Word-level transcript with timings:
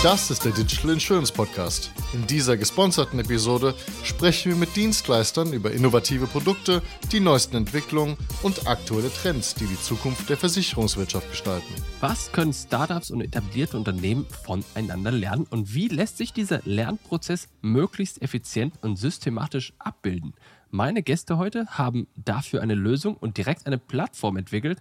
Das 0.00 0.30
ist 0.30 0.44
der 0.44 0.52
Digital 0.52 0.92
Insurance 0.92 1.32
Podcast. 1.32 1.90
In 2.12 2.24
dieser 2.28 2.56
gesponserten 2.56 3.18
Episode 3.18 3.74
sprechen 4.04 4.52
wir 4.52 4.56
mit 4.56 4.76
Dienstleistern 4.76 5.52
über 5.52 5.72
innovative 5.72 6.28
Produkte, 6.28 6.82
die 7.10 7.18
neuesten 7.18 7.56
Entwicklungen 7.56 8.16
und 8.44 8.68
aktuelle 8.68 9.12
Trends, 9.12 9.56
die 9.56 9.66
die 9.66 9.80
Zukunft 9.80 10.30
der 10.30 10.36
Versicherungswirtschaft 10.36 11.28
gestalten. 11.28 11.74
Was 11.98 12.30
können 12.30 12.52
Startups 12.52 13.10
und 13.10 13.22
etablierte 13.22 13.76
Unternehmen 13.76 14.24
voneinander 14.44 15.10
lernen 15.10 15.48
und 15.50 15.74
wie 15.74 15.88
lässt 15.88 16.16
sich 16.16 16.32
dieser 16.32 16.60
Lernprozess 16.64 17.48
möglichst 17.60 18.22
effizient 18.22 18.74
und 18.82 19.00
systematisch 19.00 19.72
abbilden? 19.80 20.32
Meine 20.70 21.02
Gäste 21.02 21.38
heute 21.38 21.66
haben 21.70 22.06
dafür 22.14 22.62
eine 22.62 22.74
Lösung 22.74 23.16
und 23.16 23.36
direkt 23.36 23.66
eine 23.66 23.78
Plattform 23.78 24.36
entwickelt, 24.36 24.80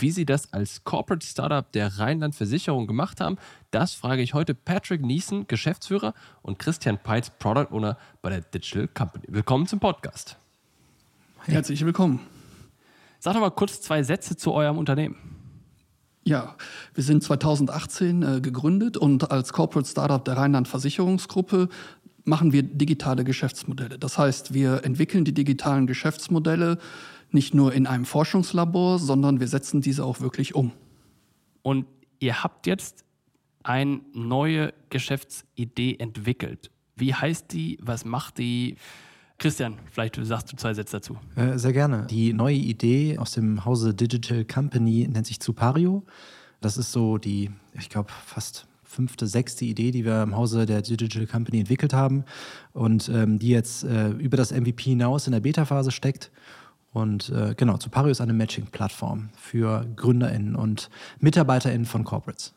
wie 0.00 0.10
sie 0.10 0.26
das 0.26 0.52
als 0.52 0.84
Corporate 0.84 1.26
Startup 1.26 1.70
der 1.72 1.98
Rheinland 1.98 2.34
Versicherung 2.34 2.86
gemacht 2.86 3.20
haben, 3.20 3.36
das 3.70 3.94
frage 3.94 4.22
ich 4.22 4.34
heute 4.34 4.54
Patrick 4.54 5.02
Niesen, 5.02 5.46
Geschäftsführer, 5.46 6.14
und 6.42 6.58
Christian 6.58 6.98
Peitz, 6.98 7.30
Product 7.38 7.68
Owner 7.70 7.96
bei 8.22 8.30
der 8.30 8.40
Digital 8.40 8.88
Company. 8.88 9.24
Willkommen 9.28 9.66
zum 9.66 9.80
Podcast. 9.80 10.36
Herzlich 11.44 11.84
willkommen. 11.84 12.20
Sag 13.18 13.34
doch 13.34 13.40
mal 13.40 13.50
kurz 13.50 13.80
zwei 13.80 14.02
Sätze 14.02 14.36
zu 14.36 14.52
eurem 14.52 14.78
Unternehmen. 14.78 15.16
Ja, 16.24 16.56
wir 16.94 17.04
sind 17.04 17.22
2018 17.22 18.22
äh, 18.22 18.40
gegründet 18.40 18.96
und 18.96 19.30
als 19.30 19.52
Corporate 19.52 19.88
Startup 19.88 20.24
der 20.24 20.36
Rheinland 20.36 20.66
Versicherungsgruppe 20.66 21.68
machen 22.24 22.52
wir 22.52 22.64
digitale 22.64 23.22
Geschäftsmodelle. 23.22 23.98
Das 23.98 24.18
heißt, 24.18 24.52
wir 24.52 24.84
entwickeln 24.84 25.24
die 25.24 25.32
digitalen 25.32 25.86
Geschäftsmodelle 25.86 26.78
nicht 27.30 27.54
nur 27.54 27.72
in 27.72 27.86
einem 27.86 28.04
Forschungslabor, 28.04 28.98
sondern 28.98 29.40
wir 29.40 29.48
setzen 29.48 29.80
diese 29.80 30.04
auch 30.04 30.20
wirklich 30.20 30.54
um. 30.54 30.72
Und 31.62 31.86
ihr 32.18 32.42
habt 32.42 32.66
jetzt 32.66 33.04
eine 33.62 34.00
neue 34.12 34.72
Geschäftsidee 34.90 35.96
entwickelt. 35.98 36.70
Wie 36.94 37.14
heißt 37.14 37.52
die? 37.52 37.78
Was 37.82 38.04
macht 38.04 38.38
die? 38.38 38.76
Christian, 39.38 39.74
vielleicht 39.90 40.16
sagst 40.22 40.52
du 40.52 40.56
zwei 40.56 40.72
Sätze 40.72 40.96
dazu. 40.96 41.18
Äh, 41.34 41.58
sehr 41.58 41.74
gerne. 41.74 42.06
Die 42.06 42.32
neue 42.32 42.54
Idee 42.54 43.18
aus 43.18 43.32
dem 43.32 43.66
Hause 43.66 43.92
Digital 43.92 44.44
Company 44.46 45.06
nennt 45.12 45.26
sich 45.26 45.40
Zupario. 45.40 46.04
Das 46.62 46.78
ist 46.78 46.92
so 46.92 47.18
die, 47.18 47.50
ich 47.74 47.90
glaube, 47.90 48.10
fast 48.24 48.66
fünfte, 48.82 49.26
sechste 49.26 49.66
Idee, 49.66 49.90
die 49.90 50.06
wir 50.06 50.22
im 50.22 50.34
Hause 50.34 50.64
der 50.64 50.80
Digital 50.80 51.26
Company 51.26 51.60
entwickelt 51.60 51.92
haben 51.92 52.24
und 52.72 53.10
ähm, 53.10 53.38
die 53.38 53.50
jetzt 53.50 53.84
äh, 53.84 54.08
über 54.10 54.38
das 54.38 54.52
MVP 54.52 54.84
hinaus 54.84 55.26
in 55.26 55.32
der 55.32 55.40
Beta-Phase 55.40 55.90
steckt. 55.90 56.30
Und 56.96 57.28
äh, 57.28 57.54
genau, 57.54 57.76
Zupario 57.76 58.10
ist 58.10 58.22
eine 58.22 58.32
Matching-Plattform 58.32 59.28
für 59.36 59.84
GründerInnen 59.96 60.56
und 60.56 60.88
MitarbeiterInnen 61.20 61.84
von 61.84 62.04
Corporates. 62.04 62.54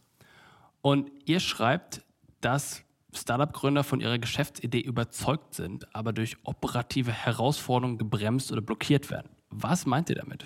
Und 0.82 1.12
ihr 1.26 1.42
schreibt, 1.42 2.04
dass 2.40 2.84
Startup-Gründer 3.14 3.84
von 3.84 4.00
ihrer 4.00 4.18
Geschäftsidee 4.18 4.80
überzeugt 4.80 5.56
sind, 5.56 5.94
aber 5.94 6.14
durch 6.14 6.38
operative 6.44 7.12
Herausforderungen 7.12 7.98
gebremst 7.98 8.50
oder 8.54 8.62
blockiert 8.62 9.12
werden. 9.12 9.28
Was 9.50 9.86
meint 9.86 10.10
ihr 10.10 10.16
damit? 10.16 10.46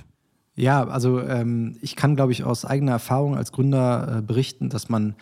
Ja, 0.56 0.88
also 0.88 1.22
ähm, 1.22 1.78
ich 1.84 1.96
kann, 1.96 2.16
glaube 2.16 2.32
ich, 2.32 2.44
aus 2.44 2.66
eigener 2.66 2.94
Erfahrung 2.94 3.38
als 3.38 3.52
Gründer 3.52 4.18
äh, 4.18 4.22
berichten, 4.24 4.70
dass 4.70 4.90
man 4.90 5.16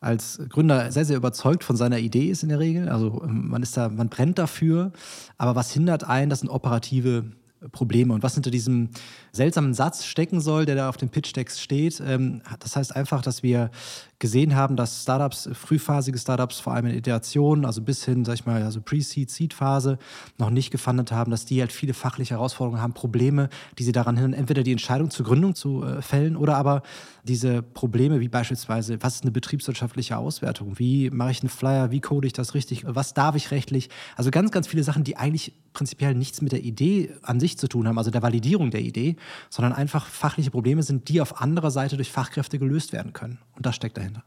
als 0.00 0.42
Gründer 0.50 0.92
sehr, 0.92 1.06
sehr 1.06 1.16
überzeugt 1.16 1.64
von 1.64 1.76
seiner 1.76 1.98
Idee 1.98 2.26
ist 2.26 2.42
in 2.42 2.50
der 2.50 2.58
Regel. 2.58 2.90
Also 2.90 3.22
ähm, 3.24 3.48
man 3.48 3.62
ist 3.62 3.78
da, 3.78 3.88
man 3.88 4.10
brennt 4.10 4.38
dafür, 4.38 4.92
aber 5.38 5.54
was 5.54 5.72
hindert 5.72 6.04
einen, 6.04 6.28
das 6.28 6.40
sind 6.40 6.50
operative 6.50 7.24
Probleme. 7.72 8.14
Und 8.14 8.22
was 8.22 8.34
hinter 8.34 8.50
diesem 8.50 8.90
seltsamen 9.32 9.74
Satz 9.74 10.04
stecken 10.04 10.40
soll, 10.40 10.66
der 10.66 10.76
da 10.76 10.88
auf 10.88 10.96
dem 10.96 11.08
Pitch-Text 11.08 11.60
steht, 11.60 12.02
ähm, 12.04 12.42
das 12.58 12.76
heißt 12.76 12.94
einfach, 12.96 13.22
dass 13.22 13.42
wir 13.42 13.70
gesehen 14.18 14.54
haben, 14.54 14.76
dass 14.76 15.02
Startups, 15.02 15.48
frühphasige 15.52 16.18
Startups, 16.18 16.60
vor 16.60 16.74
allem 16.74 16.86
in 16.86 16.94
Iterationen, 16.96 17.64
also 17.64 17.80
bis 17.80 18.04
hin, 18.04 18.24
sag 18.24 18.34
ich 18.34 18.46
mal, 18.46 18.62
also 18.62 18.80
Pre-Seed, 18.80 19.30
Seed-Phase, 19.30 19.98
noch 20.38 20.50
nicht 20.50 20.70
gefunden 20.70 21.06
haben, 21.10 21.30
dass 21.30 21.46
die 21.46 21.60
halt 21.60 21.72
viele 21.72 21.94
fachliche 21.94 22.34
Herausforderungen 22.34 22.82
haben, 22.82 22.92
Probleme, 22.92 23.48
die 23.78 23.82
sie 23.82 23.92
daran 23.92 24.16
hindern, 24.16 24.38
entweder 24.38 24.62
die 24.62 24.72
Entscheidung 24.72 25.10
zur 25.10 25.24
Gründung 25.24 25.54
zu 25.54 25.82
äh, 25.82 26.02
fällen 26.02 26.36
oder 26.36 26.56
aber 26.56 26.82
diese 27.24 27.62
Probleme, 27.62 28.20
wie 28.20 28.28
beispielsweise, 28.28 29.02
was 29.02 29.16
ist 29.16 29.22
eine 29.22 29.30
betriebswirtschaftliche 29.30 30.16
Auswertung? 30.16 30.78
Wie 30.78 31.10
mache 31.10 31.30
ich 31.30 31.42
einen 31.42 31.50
Flyer? 31.50 31.90
Wie 31.90 32.00
code 32.00 32.26
ich 32.26 32.32
das 32.32 32.54
richtig? 32.54 32.84
Was 32.86 33.14
darf 33.14 33.36
ich 33.36 33.50
rechtlich? 33.50 33.88
Also 34.16 34.30
ganz, 34.30 34.50
ganz 34.50 34.66
viele 34.66 34.82
Sachen, 34.82 35.04
die 35.04 35.16
eigentlich 35.16 35.54
prinzipiell 35.72 36.14
nichts 36.14 36.42
mit 36.42 36.52
der 36.52 36.62
Idee 36.62 37.14
an 37.22 37.40
sich 37.40 37.49
zu 37.58 37.68
tun 37.68 37.88
haben, 37.88 37.98
also 37.98 38.10
der 38.10 38.22
Validierung 38.22 38.70
der 38.70 38.80
Idee, 38.80 39.16
sondern 39.48 39.72
einfach 39.72 40.06
fachliche 40.06 40.50
Probleme 40.50 40.82
sind, 40.82 41.08
die 41.08 41.20
auf 41.20 41.40
anderer 41.40 41.70
Seite 41.70 41.96
durch 41.96 42.10
Fachkräfte 42.10 42.58
gelöst 42.58 42.92
werden 42.92 43.12
können. 43.12 43.38
Und 43.56 43.66
das 43.66 43.76
steckt 43.76 43.96
dahinter. 43.96 44.24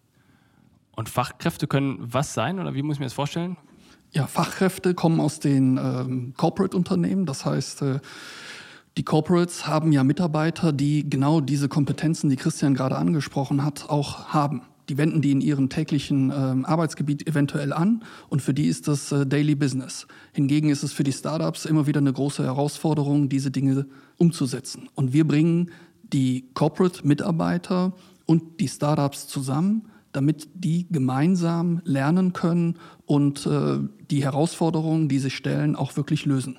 Und 0.95 1.09
Fachkräfte 1.09 1.67
können 1.67 1.97
was 1.99 2.33
sein 2.33 2.59
oder 2.59 2.73
wie 2.73 2.83
muss 2.83 2.97
ich 2.97 2.99
mir 2.99 3.07
das 3.07 3.13
vorstellen? 3.13 3.57
Ja, 4.11 4.27
Fachkräfte 4.27 4.93
kommen 4.93 5.19
aus 5.19 5.39
den 5.39 5.77
ähm, 5.77 6.33
Corporate-Unternehmen. 6.37 7.25
Das 7.25 7.45
heißt, 7.45 7.81
äh, 7.81 7.99
die 8.97 9.03
Corporates 9.03 9.65
haben 9.65 9.91
ja 9.91 10.03
Mitarbeiter, 10.03 10.71
die 10.71 11.09
genau 11.09 11.41
diese 11.41 11.67
Kompetenzen, 11.67 12.29
die 12.29 12.35
Christian 12.35 12.75
gerade 12.75 12.95
angesprochen 12.95 13.65
hat, 13.65 13.89
auch 13.89 14.27
haben. 14.27 14.61
Die 14.89 14.97
wenden 14.97 15.21
die 15.21 15.31
in 15.31 15.41
ihrem 15.41 15.69
täglichen 15.69 16.31
ähm, 16.35 16.65
Arbeitsgebiet 16.65 17.27
eventuell 17.27 17.71
an 17.71 18.03
und 18.29 18.41
für 18.41 18.53
die 18.53 18.67
ist 18.67 18.87
das 18.87 19.11
äh, 19.11 19.25
Daily 19.25 19.55
Business. 19.55 20.07
Hingegen 20.33 20.69
ist 20.69 20.83
es 20.83 20.91
für 20.91 21.03
die 21.03 21.13
Startups 21.13 21.65
immer 21.65 21.87
wieder 21.87 21.99
eine 21.99 22.11
große 22.11 22.43
Herausforderung, 22.43 23.29
diese 23.29 23.51
Dinge 23.51 23.85
umzusetzen. 24.17 24.89
Und 24.93 25.13
wir 25.13 25.25
bringen 25.25 25.71
die 26.01 26.49
Corporate-Mitarbeiter 26.53 27.93
und 28.25 28.59
die 28.59 28.67
Startups 28.67 29.27
zusammen, 29.27 29.87
damit 30.11 30.47
die 30.53 30.87
gemeinsam 30.89 31.81
lernen 31.85 32.33
können 32.33 32.77
und 33.05 33.45
äh, 33.45 33.79
die 34.11 34.23
Herausforderungen, 34.23 35.09
die 35.09 35.19
sich 35.19 35.35
stellen, 35.35 35.75
auch 35.75 35.95
wirklich 35.95 36.25
lösen. 36.25 36.57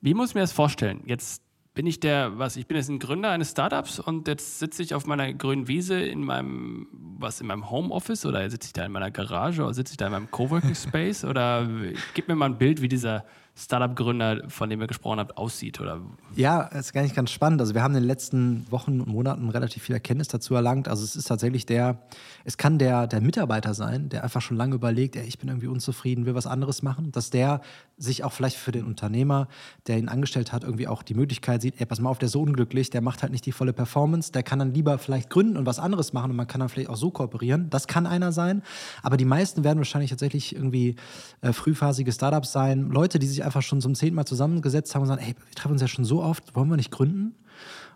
Wie 0.00 0.14
muss 0.14 0.30
ich 0.30 0.34
mir 0.34 0.40
das 0.40 0.52
vorstellen? 0.52 1.00
Jetzt 1.06 1.41
bin 1.74 1.86
ich 1.86 2.00
der, 2.00 2.38
was, 2.38 2.56
ich 2.56 2.66
bin 2.66 2.76
jetzt 2.76 2.90
ein 2.90 2.98
Gründer 2.98 3.30
eines 3.30 3.52
Startups 3.52 3.98
und 3.98 4.28
jetzt 4.28 4.58
sitze 4.58 4.82
ich 4.82 4.94
auf 4.94 5.06
meiner 5.06 5.32
grünen 5.32 5.68
Wiese 5.68 6.00
in 6.00 6.22
meinem, 6.22 6.86
was, 6.92 7.40
in 7.40 7.46
meinem 7.46 7.70
Homeoffice 7.70 8.26
oder 8.26 8.48
sitze 8.50 8.66
ich 8.66 8.72
da 8.72 8.84
in 8.84 8.92
meiner 8.92 9.10
Garage 9.10 9.62
oder 9.62 9.72
sitze 9.72 9.92
ich 9.92 9.96
da 9.96 10.06
in 10.06 10.12
meinem 10.12 10.30
Coworking 10.30 10.74
Space 10.74 11.24
oder 11.24 11.66
gib 12.14 12.28
mir 12.28 12.34
mal 12.34 12.46
ein 12.46 12.58
Bild, 12.58 12.82
wie 12.82 12.88
dieser 12.88 13.24
Startup-Gründer, 13.54 14.48
von 14.48 14.70
dem 14.70 14.80
ihr 14.80 14.86
gesprochen 14.86 15.18
habt, 15.18 15.36
aussieht? 15.36 15.80
Oder? 15.80 16.00
Ja, 16.34 16.62
ist 16.62 16.94
nicht 16.94 17.14
ganz 17.14 17.30
spannend. 17.30 17.60
Also 17.60 17.74
wir 17.74 17.82
haben 17.82 17.94
in 17.94 18.00
den 18.00 18.08
letzten 18.08 18.66
Wochen 18.70 19.00
und 19.00 19.08
Monaten 19.08 19.50
relativ 19.50 19.82
viel 19.82 19.94
Erkenntnis 19.94 20.28
dazu 20.28 20.54
erlangt. 20.54 20.88
Also 20.88 21.04
es 21.04 21.16
ist 21.16 21.28
tatsächlich 21.28 21.66
der, 21.66 21.98
es 22.44 22.56
kann 22.56 22.78
der, 22.78 23.06
der 23.06 23.20
Mitarbeiter 23.20 23.74
sein, 23.74 24.08
der 24.08 24.24
einfach 24.24 24.40
schon 24.40 24.56
lange 24.56 24.74
überlegt, 24.74 25.16
ey, 25.16 25.26
ich 25.26 25.38
bin 25.38 25.50
irgendwie 25.50 25.66
unzufrieden, 25.66 26.24
will 26.24 26.34
was 26.34 26.46
anderes 26.46 26.82
machen, 26.82 27.12
dass 27.12 27.28
der 27.28 27.60
sich 27.98 28.24
auch 28.24 28.32
vielleicht 28.32 28.56
für 28.56 28.72
den 28.72 28.84
Unternehmer, 28.84 29.48
der 29.86 29.98
ihn 29.98 30.08
angestellt 30.08 30.52
hat, 30.52 30.64
irgendwie 30.64 30.88
auch 30.88 31.02
die 31.02 31.14
Möglichkeit 31.14 31.60
sieht, 31.62 31.78
ey, 31.78 31.86
pass 31.86 32.00
mal 32.00 32.08
auf, 32.08 32.18
der 32.18 32.26
ist 32.26 32.32
so 32.32 32.40
unglücklich, 32.40 32.90
der 32.90 33.02
macht 33.02 33.22
halt 33.22 33.32
nicht 33.32 33.44
die 33.44 33.52
volle 33.52 33.72
Performance, 33.72 34.32
der 34.32 34.42
kann 34.42 34.58
dann 34.58 34.72
lieber 34.72 34.98
vielleicht 34.98 35.28
gründen 35.28 35.58
und 35.58 35.66
was 35.66 35.78
anderes 35.78 36.12
machen 36.12 36.30
und 36.30 36.36
man 36.36 36.46
kann 36.46 36.60
dann 36.60 36.70
vielleicht 36.70 36.88
auch 36.88 36.96
so 36.96 37.10
kooperieren. 37.10 37.68
Das 37.68 37.86
kann 37.86 38.06
einer 38.06 38.32
sein. 38.32 38.62
Aber 39.02 39.16
die 39.16 39.24
meisten 39.24 39.62
werden 39.62 39.78
wahrscheinlich 39.78 40.10
tatsächlich 40.10 40.54
irgendwie 40.54 40.96
äh, 41.42 41.52
frühphasige 41.52 42.12
Startups 42.12 42.52
sein, 42.52 42.88
Leute, 42.88 43.18
die 43.18 43.26
sich 43.26 43.41
einfach 43.42 43.62
schon 43.62 43.80
zum 43.80 43.94
zehnten 43.94 44.16
Mal 44.16 44.24
zusammengesetzt 44.24 44.94
haben 44.94 45.02
und 45.02 45.08
sagen, 45.08 45.22
ey, 45.22 45.34
wir 45.34 45.54
treffen 45.54 45.72
uns 45.72 45.82
ja 45.82 45.88
schon 45.88 46.04
so 46.04 46.22
oft, 46.22 46.54
wollen 46.54 46.68
wir 46.68 46.76
nicht 46.76 46.90
gründen? 46.90 47.34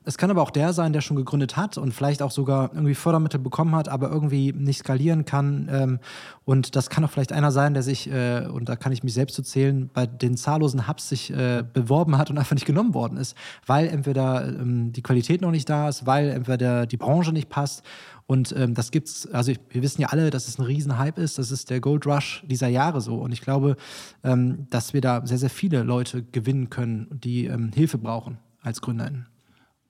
Es 0.08 0.18
kann 0.18 0.30
aber 0.30 0.40
auch 0.40 0.52
der 0.52 0.72
sein, 0.72 0.92
der 0.92 1.00
schon 1.00 1.16
gegründet 1.16 1.56
hat 1.56 1.78
und 1.78 1.92
vielleicht 1.92 2.22
auch 2.22 2.30
sogar 2.30 2.70
irgendwie 2.72 2.94
Fördermittel 2.94 3.40
bekommen 3.40 3.74
hat, 3.74 3.88
aber 3.88 4.08
irgendwie 4.08 4.52
nicht 4.52 4.78
skalieren 4.78 5.24
kann. 5.24 5.68
Ähm, 5.68 5.98
und 6.44 6.76
das 6.76 6.90
kann 6.90 7.04
auch 7.04 7.10
vielleicht 7.10 7.32
einer 7.32 7.50
sein, 7.50 7.74
der 7.74 7.82
sich, 7.82 8.08
äh, 8.08 8.46
und 8.46 8.68
da 8.68 8.76
kann 8.76 8.92
ich 8.92 9.02
mich 9.02 9.14
selbst 9.14 9.34
zu 9.34 9.42
zählen, 9.42 9.90
bei 9.92 10.06
den 10.06 10.36
zahllosen 10.36 10.86
Hubs 10.86 11.08
sich 11.08 11.32
äh, 11.32 11.64
beworben 11.72 12.18
hat 12.18 12.30
und 12.30 12.38
einfach 12.38 12.54
nicht 12.54 12.66
genommen 12.66 12.94
worden 12.94 13.18
ist, 13.18 13.36
weil 13.66 13.88
entweder 13.88 14.46
ähm, 14.46 14.92
die 14.92 15.02
Qualität 15.02 15.40
noch 15.40 15.50
nicht 15.50 15.68
da 15.68 15.88
ist, 15.88 16.06
weil 16.06 16.28
entweder 16.28 16.86
die 16.86 16.96
Branche 16.96 17.32
nicht 17.32 17.48
passt 17.48 17.82
und 18.26 18.54
ähm, 18.56 18.74
das 18.74 18.90
gibt's, 18.90 19.26
also 19.28 19.52
wir 19.70 19.82
wissen 19.82 20.00
ja 20.00 20.08
alle, 20.08 20.30
dass 20.30 20.48
es 20.48 20.58
ein 20.58 20.64
Riesenhype 20.64 21.20
ist. 21.20 21.38
Das 21.38 21.52
ist 21.52 21.70
der 21.70 21.80
Gold 21.80 22.06
Rush 22.06 22.42
dieser 22.46 22.66
Jahre 22.66 23.00
so. 23.00 23.16
Und 23.16 23.32
ich 23.32 23.40
glaube, 23.40 23.76
ähm, 24.24 24.66
dass 24.70 24.94
wir 24.94 25.00
da 25.00 25.24
sehr, 25.24 25.38
sehr 25.38 25.50
viele 25.50 25.84
Leute 25.84 26.24
gewinnen 26.24 26.68
können, 26.68 27.06
die 27.10 27.46
ähm, 27.46 27.70
Hilfe 27.72 27.98
brauchen 27.98 28.38
als 28.62 28.80
GründerInnen. 28.80 29.28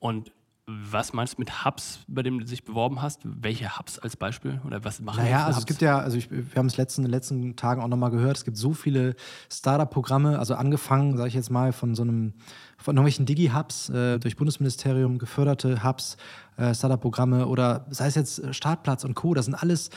Und 0.00 0.32
was 0.68 1.12
meinst 1.12 1.34
du 1.34 1.42
mit 1.42 1.64
Hubs, 1.64 2.00
bei 2.08 2.24
dem 2.24 2.40
du 2.40 2.44
dich 2.44 2.64
beworben 2.64 3.00
hast? 3.00 3.20
Welche 3.22 3.78
Hubs 3.78 4.00
als 4.00 4.16
Beispiel? 4.16 4.60
Oder 4.64 4.84
was 4.84 5.00
machen 5.00 5.22
Naja, 5.22 5.46
also 5.46 5.50
Hubs? 5.50 5.58
es 5.58 5.66
gibt 5.66 5.80
ja, 5.80 6.00
also 6.00 6.16
ich, 6.16 6.28
wir 6.28 6.44
haben 6.56 6.66
es 6.66 6.76
letzten, 6.76 7.02
in 7.02 7.06
den 7.06 7.12
letzten 7.12 7.54
Tagen 7.54 7.80
auch 7.80 7.88
nochmal 7.88 8.10
gehört, 8.10 8.36
es 8.36 8.44
gibt 8.44 8.56
so 8.56 8.72
viele 8.72 9.14
Startup-Programme, 9.48 10.40
also 10.40 10.56
angefangen, 10.56 11.16
sage 11.16 11.28
ich 11.28 11.34
jetzt 11.34 11.50
mal, 11.50 11.72
von 11.72 11.94
so 11.94 12.02
einem, 12.02 12.32
von 12.78 12.96
irgendwelchen 12.96 13.26
Digi-Hubs, 13.26 13.90
äh, 13.90 14.18
durch 14.18 14.36
Bundesministerium 14.36 15.18
geförderte 15.18 15.84
Hubs, 15.84 16.16
äh, 16.56 16.74
Startup-Programme 16.74 17.46
oder 17.46 17.86
sei 17.90 18.08
es 18.08 18.16
jetzt 18.16 18.54
Startplatz 18.54 19.04
und 19.04 19.14
Co., 19.14 19.34
das 19.34 19.44
sind 19.44 19.54
alles 19.54 19.90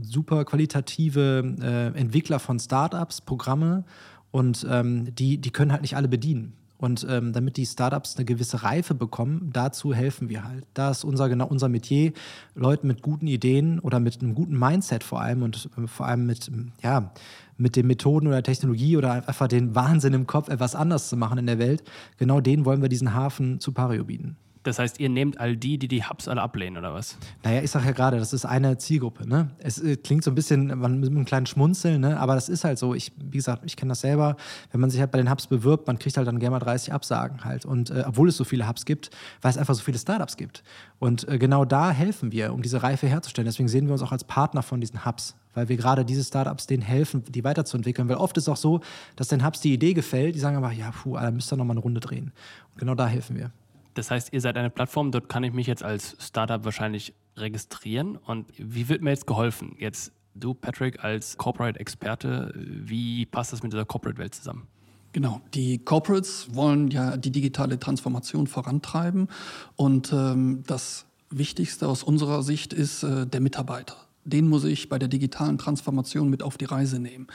super 0.00 0.46
qualitative 0.46 1.54
äh, 1.60 1.98
Entwickler 1.98 2.38
von 2.38 2.58
Startups, 2.58 3.20
Programme 3.20 3.84
und 4.30 4.66
ähm, 4.70 5.14
die, 5.14 5.38
die 5.38 5.50
können 5.50 5.70
halt 5.70 5.82
nicht 5.82 5.96
alle 5.96 6.08
bedienen. 6.08 6.54
Und 6.78 7.04
ähm, 7.10 7.32
damit 7.32 7.56
die 7.56 7.66
Startups 7.66 8.16
eine 8.16 8.24
gewisse 8.24 8.62
Reife 8.62 8.94
bekommen, 8.94 9.50
dazu 9.52 9.92
helfen 9.92 10.28
wir 10.28 10.44
halt. 10.44 10.64
Da 10.74 10.90
ist 10.92 11.04
unser, 11.04 11.28
genau 11.28 11.46
unser 11.46 11.68
Metier, 11.68 12.12
Leuten 12.54 12.86
mit 12.86 13.02
guten 13.02 13.26
Ideen 13.26 13.80
oder 13.80 13.98
mit 13.98 14.22
einem 14.22 14.34
guten 14.34 14.56
Mindset 14.56 15.02
vor 15.02 15.20
allem 15.20 15.42
und 15.42 15.68
äh, 15.76 15.86
vor 15.88 16.06
allem 16.06 16.26
mit, 16.26 16.50
ja, 16.82 17.12
mit 17.56 17.74
den 17.74 17.88
Methoden 17.88 18.28
oder 18.28 18.44
Technologie 18.44 18.96
oder 18.96 19.26
einfach 19.26 19.48
den 19.48 19.74
Wahnsinn 19.74 20.14
im 20.14 20.28
Kopf, 20.28 20.48
etwas 20.48 20.76
anders 20.76 21.08
zu 21.08 21.16
machen 21.16 21.38
in 21.38 21.46
der 21.46 21.58
Welt, 21.58 21.82
genau 22.16 22.40
denen 22.40 22.64
wollen 22.64 22.80
wir 22.80 22.88
diesen 22.88 23.12
Hafen 23.12 23.58
zu 23.60 23.72
Pario 23.72 24.04
bieten. 24.04 24.36
Das 24.62 24.78
heißt, 24.78 25.00
ihr 25.00 25.08
nehmt 25.08 25.38
all 25.40 25.56
die, 25.56 25.78
die 25.78 25.88
die 25.88 26.04
Hubs 26.04 26.28
alle 26.28 26.42
ablehnen, 26.42 26.76
oder 26.76 26.92
was? 26.92 27.16
Naja, 27.42 27.62
ich 27.62 27.70
sage 27.70 27.86
ja 27.86 27.92
gerade, 27.92 28.18
das 28.18 28.32
ist 28.32 28.44
eine 28.44 28.78
Zielgruppe. 28.78 29.28
Ne? 29.28 29.50
Es 29.58 29.78
äh, 29.78 29.96
klingt 29.96 30.24
so 30.24 30.30
ein 30.30 30.34
bisschen 30.34 30.66
mit 30.66 31.10
einem 31.10 31.24
kleinen 31.24 31.46
Schmunzeln, 31.46 32.00
ne? 32.00 32.18
aber 32.18 32.34
das 32.34 32.48
ist 32.48 32.64
halt 32.64 32.78
so. 32.78 32.94
Ich, 32.94 33.12
wie 33.16 33.36
gesagt, 33.36 33.62
ich 33.64 33.76
kenne 33.76 33.90
das 33.90 34.00
selber. 34.00 34.36
Wenn 34.72 34.80
man 34.80 34.90
sich 34.90 35.00
halt 35.00 35.10
bei 35.10 35.18
den 35.18 35.30
Hubs 35.30 35.46
bewirbt, 35.46 35.86
man 35.86 35.98
kriegt 35.98 36.16
halt 36.16 36.26
dann 36.26 36.38
gerne 36.38 36.52
mal 36.52 36.60
30 36.60 36.92
Absagen 36.92 37.44
halt. 37.44 37.64
Und 37.64 37.90
äh, 37.90 38.04
obwohl 38.06 38.28
es 38.28 38.36
so 38.36 38.44
viele 38.44 38.68
Hubs 38.68 38.84
gibt, 38.84 39.10
weil 39.42 39.50
es 39.50 39.58
einfach 39.58 39.74
so 39.74 39.82
viele 39.82 39.98
Startups 39.98 40.36
gibt. 40.36 40.62
Und 40.98 41.28
äh, 41.28 41.38
genau 41.38 41.64
da 41.64 41.90
helfen 41.90 42.32
wir, 42.32 42.52
um 42.52 42.62
diese 42.62 42.82
Reife 42.82 43.06
herzustellen. 43.06 43.46
Deswegen 43.46 43.68
sehen 43.68 43.86
wir 43.86 43.92
uns 43.92 44.02
auch 44.02 44.12
als 44.12 44.24
Partner 44.24 44.62
von 44.62 44.80
diesen 44.80 45.04
Hubs 45.04 45.36
weil 45.54 45.68
wir 45.68 45.76
gerade 45.76 46.04
diese 46.04 46.22
Startups 46.22 46.68
denen 46.68 46.82
helfen, 46.82 47.24
die 47.28 47.42
weiterzuentwickeln. 47.42 48.08
Weil 48.08 48.16
oft 48.16 48.36
ist 48.36 48.44
es 48.44 48.48
auch 48.48 48.56
so, 48.56 48.80
dass 49.16 49.26
den 49.26 49.44
Hubs 49.44 49.60
die 49.60 49.74
Idee 49.74 49.92
gefällt, 49.92 50.36
die 50.36 50.38
sagen 50.38 50.56
aber, 50.56 50.70
ja, 50.70 50.92
puh, 50.92 51.16
da 51.16 51.32
müsst 51.32 51.52
ihr 51.52 51.56
noch 51.56 51.64
mal 51.64 51.72
eine 51.72 51.80
Runde 51.80 51.98
drehen. 51.98 52.32
Und 52.74 52.78
genau 52.78 52.94
da 52.94 53.08
helfen 53.08 53.34
wir. 53.34 53.50
Das 53.98 54.12
heißt, 54.12 54.32
ihr 54.32 54.40
seid 54.40 54.56
eine 54.56 54.70
Plattform, 54.70 55.10
dort 55.10 55.28
kann 55.28 55.42
ich 55.42 55.52
mich 55.52 55.66
jetzt 55.66 55.82
als 55.82 56.16
Startup 56.20 56.64
wahrscheinlich 56.64 57.14
registrieren. 57.36 58.16
Und 58.16 58.46
wie 58.56 58.88
wird 58.88 59.02
mir 59.02 59.10
jetzt 59.10 59.26
geholfen? 59.26 59.74
Jetzt 59.76 60.12
du, 60.36 60.54
Patrick, 60.54 61.02
als 61.02 61.36
Corporate-Experte, 61.36 62.54
wie 62.54 63.26
passt 63.26 63.52
das 63.52 63.64
mit 63.64 63.72
dieser 63.72 63.84
Corporate-Welt 63.84 64.36
zusammen? 64.36 64.68
Genau, 65.10 65.40
die 65.52 65.78
Corporates 65.78 66.54
wollen 66.54 66.92
ja 66.92 67.16
die 67.16 67.32
digitale 67.32 67.80
Transformation 67.80 68.46
vorantreiben 68.46 69.26
und 69.74 70.12
ähm, 70.12 70.62
das 70.64 71.06
Wichtigste 71.30 71.88
aus 71.88 72.04
unserer 72.04 72.44
Sicht 72.44 72.72
ist 72.72 73.02
äh, 73.02 73.26
der 73.26 73.40
Mitarbeiter. 73.40 73.96
Den 74.24 74.48
muss 74.48 74.62
ich 74.62 74.88
bei 74.88 75.00
der 75.00 75.08
digitalen 75.08 75.58
Transformation 75.58 76.30
mit 76.30 76.44
auf 76.44 76.56
die 76.56 76.66
Reise 76.66 77.00
nehmen. 77.00 77.26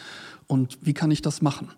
Und 0.48 0.78
wie 0.82 0.94
kann 0.94 1.12
ich 1.12 1.22
das 1.22 1.42
machen? 1.42 1.72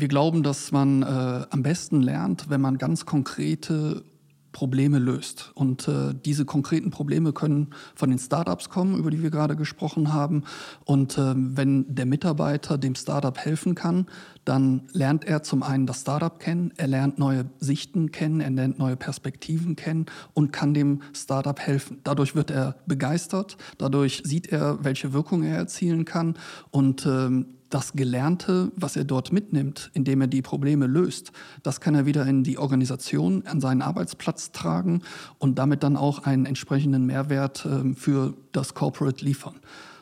Wir 0.00 0.08
glauben, 0.08 0.42
dass 0.42 0.72
man 0.72 1.02
äh, 1.02 1.44
am 1.50 1.62
besten 1.62 2.00
lernt, 2.00 2.48
wenn 2.48 2.62
man 2.62 2.78
ganz 2.78 3.04
konkrete 3.04 4.02
Probleme 4.50 4.98
löst. 4.98 5.52
Und 5.54 5.88
äh, 5.88 6.14
diese 6.14 6.46
konkreten 6.46 6.90
Probleme 6.90 7.34
können 7.34 7.74
von 7.94 8.08
den 8.08 8.18
Startups 8.18 8.70
kommen, 8.70 8.96
über 8.96 9.10
die 9.10 9.22
wir 9.22 9.28
gerade 9.28 9.56
gesprochen 9.56 10.14
haben. 10.14 10.44
Und 10.86 11.18
äh, 11.18 11.34
wenn 11.36 11.94
der 11.94 12.06
Mitarbeiter 12.06 12.78
dem 12.78 12.94
Startup 12.94 13.36
helfen 13.36 13.74
kann, 13.74 14.06
dann 14.46 14.88
lernt 14.94 15.26
er 15.26 15.42
zum 15.42 15.62
einen 15.62 15.86
das 15.86 16.00
Startup 16.00 16.38
kennen, 16.38 16.72
er 16.78 16.86
lernt 16.86 17.18
neue 17.18 17.44
Sichten 17.58 18.10
kennen, 18.10 18.40
er 18.40 18.50
lernt 18.50 18.78
neue 18.78 18.96
Perspektiven 18.96 19.76
kennen 19.76 20.06
und 20.32 20.50
kann 20.50 20.72
dem 20.72 21.02
Startup 21.12 21.60
helfen. 21.60 21.98
Dadurch 22.04 22.34
wird 22.34 22.50
er 22.50 22.76
begeistert, 22.86 23.58
dadurch 23.76 24.22
sieht 24.24 24.50
er, 24.50 24.82
welche 24.82 25.12
Wirkung 25.12 25.42
er 25.42 25.58
erzielen 25.58 26.06
kann 26.06 26.36
und 26.70 27.04
ähm, 27.04 27.48
das 27.70 27.92
Gelernte, 27.92 28.72
was 28.76 28.96
er 28.96 29.04
dort 29.04 29.32
mitnimmt, 29.32 29.90
indem 29.94 30.20
er 30.20 30.26
die 30.26 30.42
Probleme 30.42 30.86
löst, 30.86 31.32
das 31.62 31.80
kann 31.80 31.94
er 31.94 32.04
wieder 32.04 32.26
in 32.26 32.42
die 32.42 32.58
Organisation, 32.58 33.46
an 33.46 33.60
seinen 33.60 33.80
Arbeitsplatz 33.80 34.52
tragen 34.52 35.02
und 35.38 35.58
damit 35.58 35.82
dann 35.82 35.96
auch 35.96 36.24
einen 36.24 36.46
entsprechenden 36.46 37.06
Mehrwert 37.06 37.64
äh, 37.64 37.94
für 37.94 38.34
das 38.52 38.74
Corporate 38.74 39.24
liefern. 39.24 39.54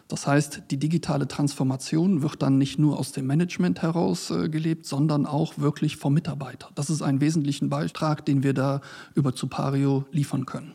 Das 0.09 0.27
heißt, 0.27 0.63
die 0.71 0.79
digitale 0.79 1.29
Transformation 1.29 2.23
wird 2.23 2.41
dann 2.41 2.57
nicht 2.57 2.79
nur 2.79 2.99
aus 2.99 3.13
dem 3.13 3.27
Management 3.27 3.83
heraus 3.83 4.31
äh, 4.31 4.49
gelebt, 4.49 4.87
sondern 4.87 5.27
auch 5.27 5.59
wirklich 5.59 5.99
vom 5.99 6.15
Mitarbeiter. 6.15 6.71
Das 6.75 6.89
ist 6.89 7.03
ein 7.03 7.21
wesentlicher 7.21 7.67
Beitrag, 7.67 8.25
den 8.25 8.43
wir 8.43 8.55
da 8.55 8.81
über 9.15 9.35
Zupario 9.35 10.07
liefern 10.11 10.47
können. 10.47 10.75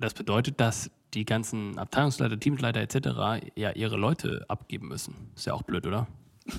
Das 0.00 0.14
bedeutet, 0.14 0.60
dass 0.60 0.90
die 1.14 1.24
ganzen 1.24 1.78
Abteilungsleiter, 1.78 2.38
Teamleiter 2.38 2.80
etc. 2.80 3.50
ja 3.54 3.70
ihre 3.72 3.96
Leute 3.96 4.44
abgeben 4.48 4.88
müssen. 4.88 5.30
Ist 5.34 5.46
ja 5.46 5.54
auch 5.54 5.62
blöd, 5.62 5.86
oder? 5.86 6.06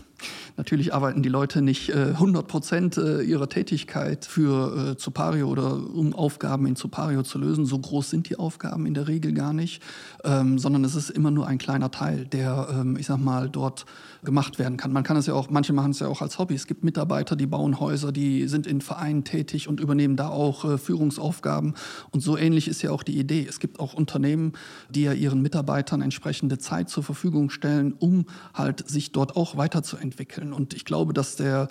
Natürlich 0.57 0.94
arbeiten 0.94 1.24
die 1.24 1.30
Leute 1.30 1.62
nicht 1.62 1.89
äh, 1.89 2.12
100 2.13 2.47
Prozent 2.47 2.97
äh, 2.97 3.21
ihrer 3.21 3.47
Tätigkeit 3.47 4.25
für 4.25 4.91
äh, 4.91 4.97
Zupario 4.97 5.47
oder 5.47 5.74
um 5.94 6.13
Aufgaben 6.13 6.65
in 6.65 6.75
Zupario 6.75 7.24
zu 7.24 7.38
lösen. 7.38 7.65
So 7.65 7.80
groß 7.80 8.09
sind 8.09 8.30
die 8.30 8.38
Aufgaben 8.38 8.86
in 8.86 8.94
der 8.94 9.07
Regel 9.07 9.33
gar 9.33 9.53
nicht, 9.53 9.81
ähm, 10.25 10.59
sondern 10.59 10.83
es 10.83 10.95
ist 10.95 11.12
immer 11.12 11.31
nur 11.31 11.47
ein 11.47 11.59
kleiner 11.59 11.91
Teil, 11.91 12.25
der, 12.25 12.68
ähm, 12.74 12.97
ich 12.97 13.06
sag 13.06 13.19
mal, 13.19 13.50
dort 13.50 13.86
gemacht 14.24 14.59
werden 14.59 14.75
kann. 14.75 14.91
Man 14.91 15.03
kann 15.03 15.15
es 15.15 15.27
ja 15.27 15.33
auch, 15.33 15.50
manche 15.50 15.71
machen 15.71 15.92
es 15.92 16.00
ja 16.00 16.07
auch 16.07 16.21
als 16.21 16.39
Hobby. 16.39 16.56
Es 16.56 16.68
gibt 16.68 16.83
Mitarbeiter, 16.83 17.35
die 17.35 17.47
bauen 17.47 17.80
Häuser, 17.80 18.12
die 18.12 18.47
sind 18.47 18.68
in 18.68 18.81
Vereinen 18.81 19.24
tätig 19.24 19.68
und 19.69 19.80
übernehmen 19.80 20.18
da 20.18 20.27
auch 20.27 20.65
äh, 20.65 20.77
Führungsaufgaben. 20.77 21.74
Und 22.12 22.19
so 22.19 22.38
ähnlich 22.38 22.68
ist 22.68 22.81
ja 22.81 22.92
auch 22.92 23.03
die 23.03 23.18
Idee. 23.18 23.45
Es 23.47 23.59
gibt 23.59 23.80
auch 23.80 23.94
Unternehmen, 23.94 24.53
die 24.89 25.03
ja 25.03 25.13
ihren 25.13 25.42
Mitarbeitern 25.42 26.01
entsprechende 26.01 26.57
Zeit 26.57 26.89
zur 26.89 27.03
Verfügung 27.03 27.50
stellen, 27.50 27.94
um 27.97 28.25
halt 28.53 28.89
sich 28.89 29.13
dort 29.13 29.38
auch 29.38 29.56
weiterzuentwickeln. 29.80 30.54
Und 30.54 30.74
ich 30.74 30.86
glaube, 30.86 31.14
dass 31.14 31.36
der 31.36 31.70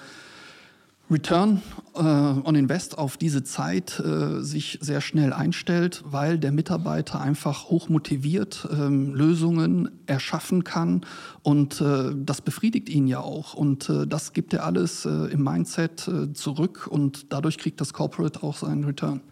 Return 1.11 1.63
äh, 1.95 2.01
on 2.01 2.55
Invest 2.55 2.99
auf 2.99 3.17
diese 3.17 3.43
Zeit 3.43 3.99
äh, 3.99 4.43
sich 4.43 4.79
sehr 4.83 5.01
schnell 5.01 5.33
einstellt, 5.33 6.05
weil 6.05 6.39
der 6.39 6.53
Mitarbeiter 6.53 7.19
einfach 7.19 7.71
hoch 7.71 7.89
motiviert 7.89 8.69
ähm, 8.71 9.15
Lösungen 9.15 9.91
erschaffen 10.07 10.65
kann 10.65 11.07
und 11.43 11.81
äh, 11.81 12.15
das 12.15 12.43
befriedigt 12.43 12.91
ihn 12.91 13.07
ja 13.07 13.21
auch 13.21 13.55
und 13.55 13.89
äh, 13.89 14.07
das 14.07 14.35
gibt 14.35 14.53
er 14.53 14.67
alles 14.67 15.07
äh, 15.07 15.33
im 15.33 15.43
Mindset 15.43 16.09
äh, 16.09 16.35
zurück 16.35 16.87
und 16.91 17.33
dadurch 17.33 17.57
kriegt 17.57 17.81
das 17.81 17.95
Corporate 17.95 18.43
auch 18.43 18.59
seinen 18.59 18.85
Return. 18.85 19.23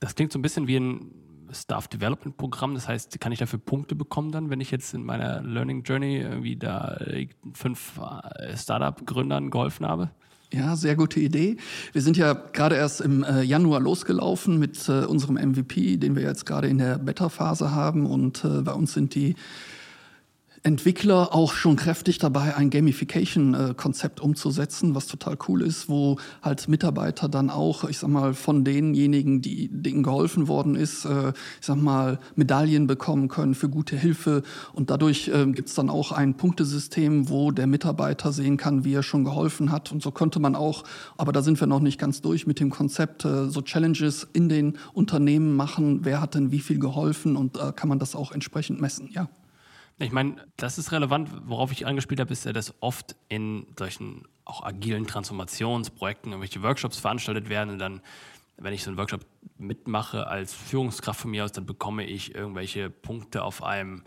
Das 0.00 0.14
klingt 0.14 0.32
so 0.32 0.38
ein 0.38 0.42
bisschen 0.42 0.66
wie 0.66 0.76
ein 0.76 1.10
Staff 1.52 1.88
Development 1.88 2.36
Programm. 2.36 2.74
Das 2.74 2.88
heißt, 2.88 3.20
kann 3.20 3.32
ich 3.32 3.38
dafür 3.38 3.58
Punkte 3.58 3.94
bekommen 3.94 4.32
dann, 4.32 4.50
wenn 4.50 4.60
ich 4.60 4.70
jetzt 4.70 4.94
in 4.94 5.04
meiner 5.04 5.42
Learning 5.42 5.82
Journey 5.82 6.18
irgendwie 6.18 6.56
da 6.56 6.98
fünf 7.52 8.00
Startup 8.54 9.06
Gründern 9.06 9.50
geholfen 9.50 9.86
habe? 9.86 10.10
Ja, 10.52 10.76
sehr 10.76 10.94
gute 10.94 11.18
Idee. 11.18 11.56
Wir 11.92 12.02
sind 12.02 12.16
ja 12.16 12.32
gerade 12.32 12.76
erst 12.76 13.00
im 13.00 13.24
äh, 13.24 13.42
Januar 13.42 13.80
losgelaufen 13.80 14.58
mit 14.58 14.88
äh, 14.88 15.04
unserem 15.04 15.34
MVP, 15.34 15.96
den 15.96 16.14
wir 16.14 16.22
jetzt 16.22 16.46
gerade 16.46 16.68
in 16.68 16.78
der 16.78 16.98
Beta-Phase 16.98 17.72
haben. 17.72 18.06
Und 18.06 18.44
äh, 18.44 18.62
bei 18.62 18.72
uns 18.72 18.92
sind 18.92 19.14
die 19.16 19.34
Entwickler 20.66 21.32
auch 21.32 21.52
schon 21.52 21.76
kräftig 21.76 22.18
dabei, 22.18 22.56
ein 22.56 22.70
Gamification-Konzept 22.70 24.18
umzusetzen, 24.18 24.96
was 24.96 25.06
total 25.06 25.38
cool 25.46 25.62
ist, 25.62 25.88
wo 25.88 26.18
halt 26.42 26.66
Mitarbeiter 26.66 27.28
dann 27.28 27.50
auch, 27.50 27.84
ich 27.84 27.98
sag 27.98 28.10
mal, 28.10 28.34
von 28.34 28.64
denjenigen, 28.64 29.40
die 29.40 29.68
denen 29.68 30.02
geholfen 30.02 30.48
worden 30.48 30.74
ist, 30.74 31.04
äh, 31.04 31.28
ich 31.60 31.66
sag 31.66 31.76
mal, 31.76 32.18
Medaillen 32.34 32.88
bekommen 32.88 33.28
können 33.28 33.54
für 33.54 33.68
gute 33.68 33.94
Hilfe. 33.94 34.42
Und 34.72 34.90
dadurch 34.90 35.28
äh, 35.28 35.46
gibt 35.52 35.68
es 35.68 35.76
dann 35.76 35.88
auch 35.88 36.10
ein 36.10 36.36
Punktesystem, 36.36 37.28
wo 37.28 37.52
der 37.52 37.68
Mitarbeiter 37.68 38.32
sehen 38.32 38.56
kann, 38.56 38.84
wie 38.84 38.94
er 38.94 39.04
schon 39.04 39.22
geholfen 39.22 39.70
hat. 39.70 39.92
Und 39.92 40.02
so 40.02 40.10
könnte 40.10 40.40
man 40.40 40.56
auch, 40.56 40.82
aber 41.16 41.30
da 41.30 41.42
sind 41.42 41.60
wir 41.60 41.68
noch 41.68 41.78
nicht 41.78 42.00
ganz 42.00 42.22
durch 42.22 42.44
mit 42.44 42.58
dem 42.58 42.70
Konzept, 42.70 43.24
äh, 43.24 43.48
so 43.48 43.62
Challenges 43.62 44.26
in 44.32 44.48
den 44.48 44.78
Unternehmen 44.94 45.54
machen. 45.54 46.00
Wer 46.02 46.20
hat 46.20 46.34
denn 46.34 46.50
wie 46.50 46.58
viel 46.58 46.80
geholfen? 46.80 47.36
Und 47.36 47.56
kann 47.76 47.88
man 47.88 48.00
das 48.00 48.16
auch 48.16 48.32
entsprechend 48.32 48.80
messen, 48.80 49.10
ja. 49.12 49.28
Ich 49.98 50.12
meine, 50.12 50.46
das 50.56 50.76
ist 50.76 50.92
relevant. 50.92 51.30
Worauf 51.46 51.72
ich 51.72 51.86
angespielt 51.86 52.20
habe, 52.20 52.32
ist 52.32 52.44
ja, 52.44 52.52
dass 52.52 52.74
oft 52.80 53.16
in 53.28 53.66
solchen 53.78 54.28
auch 54.44 54.62
agilen 54.62 55.06
Transformationsprojekten 55.06 56.32
irgendwelche 56.32 56.62
Workshops 56.62 56.98
veranstaltet 56.98 57.48
werden 57.48 57.70
und 57.70 57.78
dann, 57.78 58.02
wenn 58.58 58.74
ich 58.74 58.84
so 58.84 58.90
einen 58.90 58.98
Workshop 58.98 59.24
mitmache 59.58 60.26
als 60.26 60.54
Führungskraft 60.54 61.20
von 61.20 61.30
mir 61.30 61.44
aus, 61.44 61.52
dann 61.52 61.66
bekomme 61.66 62.04
ich 62.04 62.34
irgendwelche 62.34 62.90
Punkte 62.90 63.42
auf 63.42 63.62
einem 63.62 64.04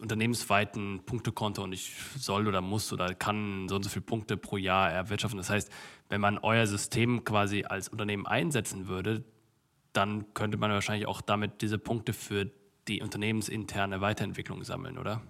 unternehmensweiten 0.00 1.00
Punktekonto 1.04 1.62
und 1.62 1.72
ich 1.72 1.94
soll 2.16 2.46
oder 2.46 2.60
muss 2.60 2.92
oder 2.92 3.14
kann 3.14 3.68
so 3.68 3.76
und 3.76 3.82
so 3.82 3.88
viele 3.90 4.04
Punkte 4.04 4.36
pro 4.36 4.56
Jahr 4.56 4.90
erwirtschaften. 4.90 5.38
Das 5.38 5.50
heißt, 5.50 5.70
wenn 6.08 6.20
man 6.20 6.38
euer 6.38 6.66
System 6.66 7.24
quasi 7.24 7.64
als 7.64 7.88
Unternehmen 7.88 8.26
einsetzen 8.26 8.88
würde, 8.88 9.24
dann 9.92 10.32
könnte 10.34 10.58
man 10.58 10.70
wahrscheinlich 10.70 11.06
auch 11.06 11.20
damit 11.20 11.62
diese 11.62 11.78
Punkte 11.78 12.12
für 12.12 12.50
die 12.88 13.02
unternehmensinterne 13.02 14.00
Weiterentwicklung 14.00 14.64
sammeln, 14.64 14.98
oder? 14.98 15.22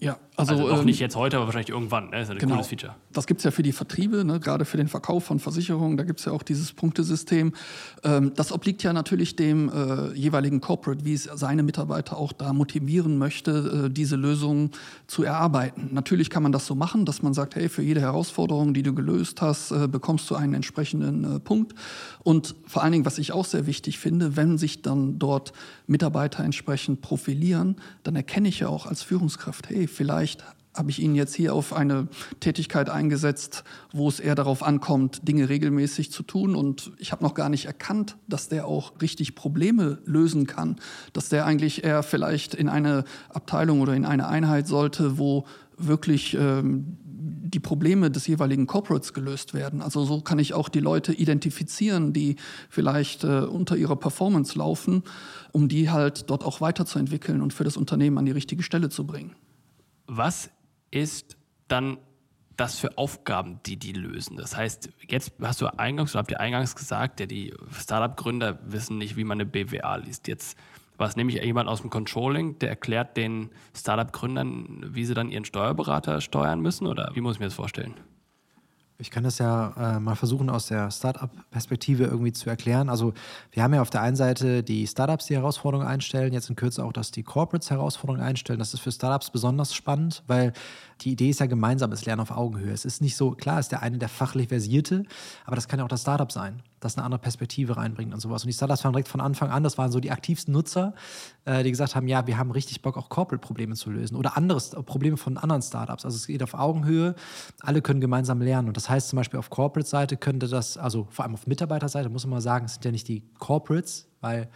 Ja, 0.00 0.18
also, 0.36 0.54
also 0.54 0.68
noch 0.68 0.80
ähm, 0.80 0.86
nicht 0.86 0.98
jetzt 0.98 1.14
heute, 1.14 1.36
aber 1.36 1.46
wahrscheinlich 1.46 1.70
irgendwann. 1.70 2.06
Ne? 2.06 2.10
Das 2.12 2.22
ist 2.24 2.30
ein 2.30 2.38
genau. 2.38 2.54
cooles 2.54 2.66
Feature. 2.66 2.96
Das 3.12 3.26
gibt 3.28 3.38
es 3.38 3.44
ja 3.44 3.52
für 3.52 3.62
die 3.62 3.70
Vertriebe, 3.70 4.24
ne? 4.24 4.40
gerade 4.40 4.64
für 4.64 4.76
den 4.76 4.88
Verkauf 4.88 5.24
von 5.24 5.38
Versicherungen. 5.38 5.96
Da 5.96 6.02
gibt 6.02 6.18
es 6.18 6.26
ja 6.26 6.32
auch 6.32 6.42
dieses 6.42 6.72
Punktesystem. 6.72 7.52
Ähm, 8.02 8.32
das 8.34 8.50
obliegt 8.50 8.82
ja 8.82 8.92
natürlich 8.92 9.36
dem 9.36 9.70
äh, 9.70 10.12
jeweiligen 10.14 10.60
Corporate, 10.60 11.04
wie 11.04 11.14
es 11.14 11.24
seine 11.24 11.62
Mitarbeiter 11.62 12.16
auch 12.16 12.32
da 12.32 12.52
motivieren 12.52 13.16
möchte, 13.18 13.86
äh, 13.86 13.90
diese 13.90 14.16
Lösung 14.16 14.72
zu 15.06 15.22
erarbeiten. 15.22 15.90
Natürlich 15.92 16.30
kann 16.30 16.42
man 16.42 16.50
das 16.50 16.66
so 16.66 16.74
machen, 16.74 17.06
dass 17.06 17.22
man 17.22 17.32
sagt, 17.32 17.54
hey, 17.54 17.68
für 17.68 17.82
jede 17.82 18.00
Herausforderung, 18.00 18.74
die 18.74 18.82
du 18.82 18.92
gelöst 18.92 19.40
hast, 19.40 19.70
äh, 19.70 19.86
bekommst 19.86 20.28
du 20.28 20.34
einen 20.34 20.54
entsprechenden 20.54 21.36
äh, 21.36 21.38
Punkt. 21.38 21.74
Und 22.24 22.56
vor 22.66 22.82
allen 22.82 22.92
Dingen, 22.92 23.06
was 23.06 23.18
ich 23.18 23.30
auch 23.30 23.44
sehr 23.44 23.66
wichtig 23.66 24.00
finde, 24.00 24.36
wenn 24.36 24.58
sich 24.58 24.82
dann 24.82 25.20
dort 25.20 25.52
Mitarbeiter 25.86 26.42
entsprechend 26.42 27.02
profilieren, 27.02 27.76
dann 28.02 28.16
erkenne 28.16 28.48
ich 28.48 28.60
ja 28.60 28.68
auch 28.68 28.86
als 28.86 29.02
Führungskraft, 29.02 29.68
hey, 29.68 29.86
vielleicht 29.94 30.44
habe 30.74 30.90
ich 30.90 31.00
ihn 31.00 31.14
jetzt 31.14 31.34
hier 31.34 31.54
auf 31.54 31.72
eine 31.72 32.08
Tätigkeit 32.40 32.90
eingesetzt, 32.90 33.62
wo 33.92 34.08
es 34.08 34.18
eher 34.18 34.34
darauf 34.34 34.62
ankommt, 34.62 35.26
Dinge 35.26 35.48
regelmäßig 35.48 36.10
zu 36.10 36.24
tun. 36.24 36.56
Und 36.56 36.90
ich 36.98 37.12
habe 37.12 37.22
noch 37.22 37.34
gar 37.34 37.48
nicht 37.48 37.66
erkannt, 37.66 38.16
dass 38.28 38.48
der 38.48 38.66
auch 38.66 39.00
richtig 39.00 39.36
Probleme 39.36 39.98
lösen 40.04 40.46
kann. 40.46 40.76
Dass 41.12 41.28
der 41.28 41.46
eigentlich 41.46 41.84
eher 41.84 42.02
vielleicht 42.02 42.54
in 42.54 42.68
eine 42.68 43.04
Abteilung 43.28 43.80
oder 43.80 43.94
in 43.94 44.04
eine 44.04 44.26
Einheit 44.26 44.66
sollte, 44.66 45.16
wo 45.16 45.44
wirklich 45.76 46.36
ähm, 46.38 46.98
die 47.06 47.60
Probleme 47.60 48.10
des 48.10 48.26
jeweiligen 48.26 48.66
Corporates 48.66 49.12
gelöst 49.12 49.54
werden. 49.54 49.80
Also 49.80 50.04
so 50.04 50.20
kann 50.20 50.40
ich 50.40 50.54
auch 50.54 50.68
die 50.68 50.80
Leute 50.80 51.12
identifizieren, 51.12 52.12
die 52.12 52.36
vielleicht 52.68 53.22
äh, 53.22 53.40
unter 53.40 53.76
ihrer 53.76 53.96
Performance 53.96 54.58
laufen, 54.58 55.04
um 55.52 55.68
die 55.68 55.90
halt 55.90 56.30
dort 56.30 56.44
auch 56.44 56.60
weiterzuentwickeln 56.60 57.40
und 57.40 57.52
für 57.52 57.64
das 57.64 57.76
Unternehmen 57.76 58.18
an 58.18 58.26
die 58.26 58.32
richtige 58.32 58.62
Stelle 58.62 58.88
zu 58.88 59.06
bringen. 59.06 59.36
Was 60.06 60.50
ist 60.90 61.36
dann 61.68 61.98
das 62.56 62.78
für 62.78 62.96
Aufgaben, 62.98 63.60
die 63.66 63.76
die 63.76 63.92
lösen? 63.92 64.36
Das 64.36 64.56
heißt, 64.56 64.90
jetzt 65.08 65.32
hast 65.40 65.60
du 65.60 65.66
eingangs, 65.78 66.12
oder 66.12 66.20
habt 66.20 66.30
ihr 66.30 66.40
eingangs 66.40 66.76
gesagt, 66.76 67.20
ja, 67.20 67.26
die 67.26 67.54
Startup-Gründer 67.72 68.58
wissen 68.64 68.98
nicht, 68.98 69.16
wie 69.16 69.24
man 69.24 69.40
eine 69.40 69.46
BWA 69.46 69.96
liest. 69.96 70.28
Jetzt 70.28 70.58
war 70.96 71.08
es 71.08 71.16
nämlich 71.16 71.42
jemand 71.42 71.68
aus 71.68 71.80
dem 71.80 71.90
Controlling, 71.90 72.58
der 72.58 72.68
erklärt 72.68 73.16
den 73.16 73.50
Startup-Gründern, 73.74 74.94
wie 74.94 75.04
sie 75.04 75.14
dann 75.14 75.30
ihren 75.30 75.44
Steuerberater 75.44 76.20
steuern 76.20 76.60
müssen? 76.60 76.86
Oder 76.86 77.10
wie 77.14 77.20
muss 77.20 77.36
ich 77.36 77.40
mir 77.40 77.46
das 77.46 77.54
vorstellen? 77.54 77.94
Ich 78.98 79.10
kann 79.10 79.24
das 79.24 79.38
ja 79.38 79.96
äh, 79.96 80.00
mal 80.00 80.14
versuchen, 80.14 80.48
aus 80.48 80.66
der 80.66 80.88
Startup-Perspektive 80.90 82.04
irgendwie 82.04 82.32
zu 82.32 82.48
erklären. 82.48 82.88
Also, 82.88 83.12
wir 83.50 83.64
haben 83.64 83.74
ja 83.74 83.82
auf 83.82 83.90
der 83.90 84.02
einen 84.02 84.14
Seite 84.14 84.62
die 84.62 84.86
Startups, 84.86 85.26
die 85.26 85.34
Herausforderungen 85.34 85.88
einstellen, 85.88 86.32
jetzt 86.32 86.48
in 86.48 86.54
Kürze 86.54 86.84
auch, 86.84 86.92
dass 86.92 87.10
die 87.10 87.24
Corporates 87.24 87.70
Herausforderungen 87.70 88.24
einstellen. 88.24 88.60
Das 88.60 88.72
ist 88.72 88.80
für 88.80 88.92
Startups 88.92 89.30
besonders 89.30 89.74
spannend, 89.74 90.22
weil 90.28 90.52
die 91.00 91.10
Idee 91.10 91.30
ist 91.30 91.40
ja 91.40 91.46
gemeinsames 91.46 92.06
Lernen 92.06 92.20
auf 92.20 92.30
Augenhöhe. 92.30 92.72
Es 92.72 92.84
ist 92.84 93.02
nicht 93.02 93.16
so, 93.16 93.32
klar 93.32 93.58
ist 93.58 93.72
der 93.72 93.82
eine 93.82 93.98
der 93.98 94.08
fachlich 94.08 94.48
Versierte, 94.48 95.04
aber 95.44 95.56
das 95.56 95.66
kann 95.66 95.80
ja 95.80 95.84
auch 95.84 95.88
das 95.88 96.02
Startup 96.02 96.30
sein, 96.30 96.62
das 96.84 96.96
eine 96.96 97.04
andere 97.04 97.20
Perspektive 97.20 97.76
reinbringt 97.76 98.12
und 98.12 98.20
sowas. 98.20 98.42
Und 98.42 98.48
die 98.48 98.52
Startups 98.52 98.84
waren 98.84 98.92
direkt 98.92 99.08
von 99.08 99.20
Anfang 99.20 99.50
an, 99.50 99.62
das 99.62 99.78
waren 99.78 99.90
so 99.90 100.00
die 100.00 100.10
aktivsten 100.10 100.52
Nutzer, 100.52 100.94
äh, 101.44 101.62
die 101.62 101.70
gesagt 101.70 101.96
haben, 101.96 102.06
ja, 102.06 102.26
wir 102.26 102.38
haben 102.38 102.50
richtig 102.50 102.82
Bock, 102.82 102.96
auch 102.96 103.08
Corporate-Probleme 103.08 103.74
zu 103.74 103.90
lösen 103.90 104.16
oder 104.16 104.36
andere 104.36 104.60
Probleme 104.82 105.16
von 105.16 105.38
anderen 105.38 105.62
Startups. 105.62 106.04
Also 106.04 106.16
es 106.16 106.26
geht 106.26 106.42
auf 106.42 106.54
Augenhöhe, 106.54 107.14
alle 107.60 107.82
können 107.82 108.00
gemeinsam 108.00 108.40
lernen. 108.40 108.68
Und 108.68 108.76
das 108.76 108.88
heißt 108.88 109.08
zum 109.08 109.16
Beispiel 109.16 109.38
auf 109.38 109.50
Corporate-Seite 109.50 110.16
könnte 110.16 110.48
das, 110.48 110.76
also 110.76 111.08
vor 111.10 111.24
allem 111.24 111.34
auf 111.34 111.46
Mitarbeiterseite, 111.46 112.08
muss 112.08 112.24
man 112.24 112.32
mal 112.32 112.40
sagen, 112.40 112.66
es 112.66 112.74
sind 112.74 112.84
ja 112.84 112.90
nicht 112.90 113.08
die 113.08 113.22
Corporates, 113.38 114.06
weil 114.20 114.48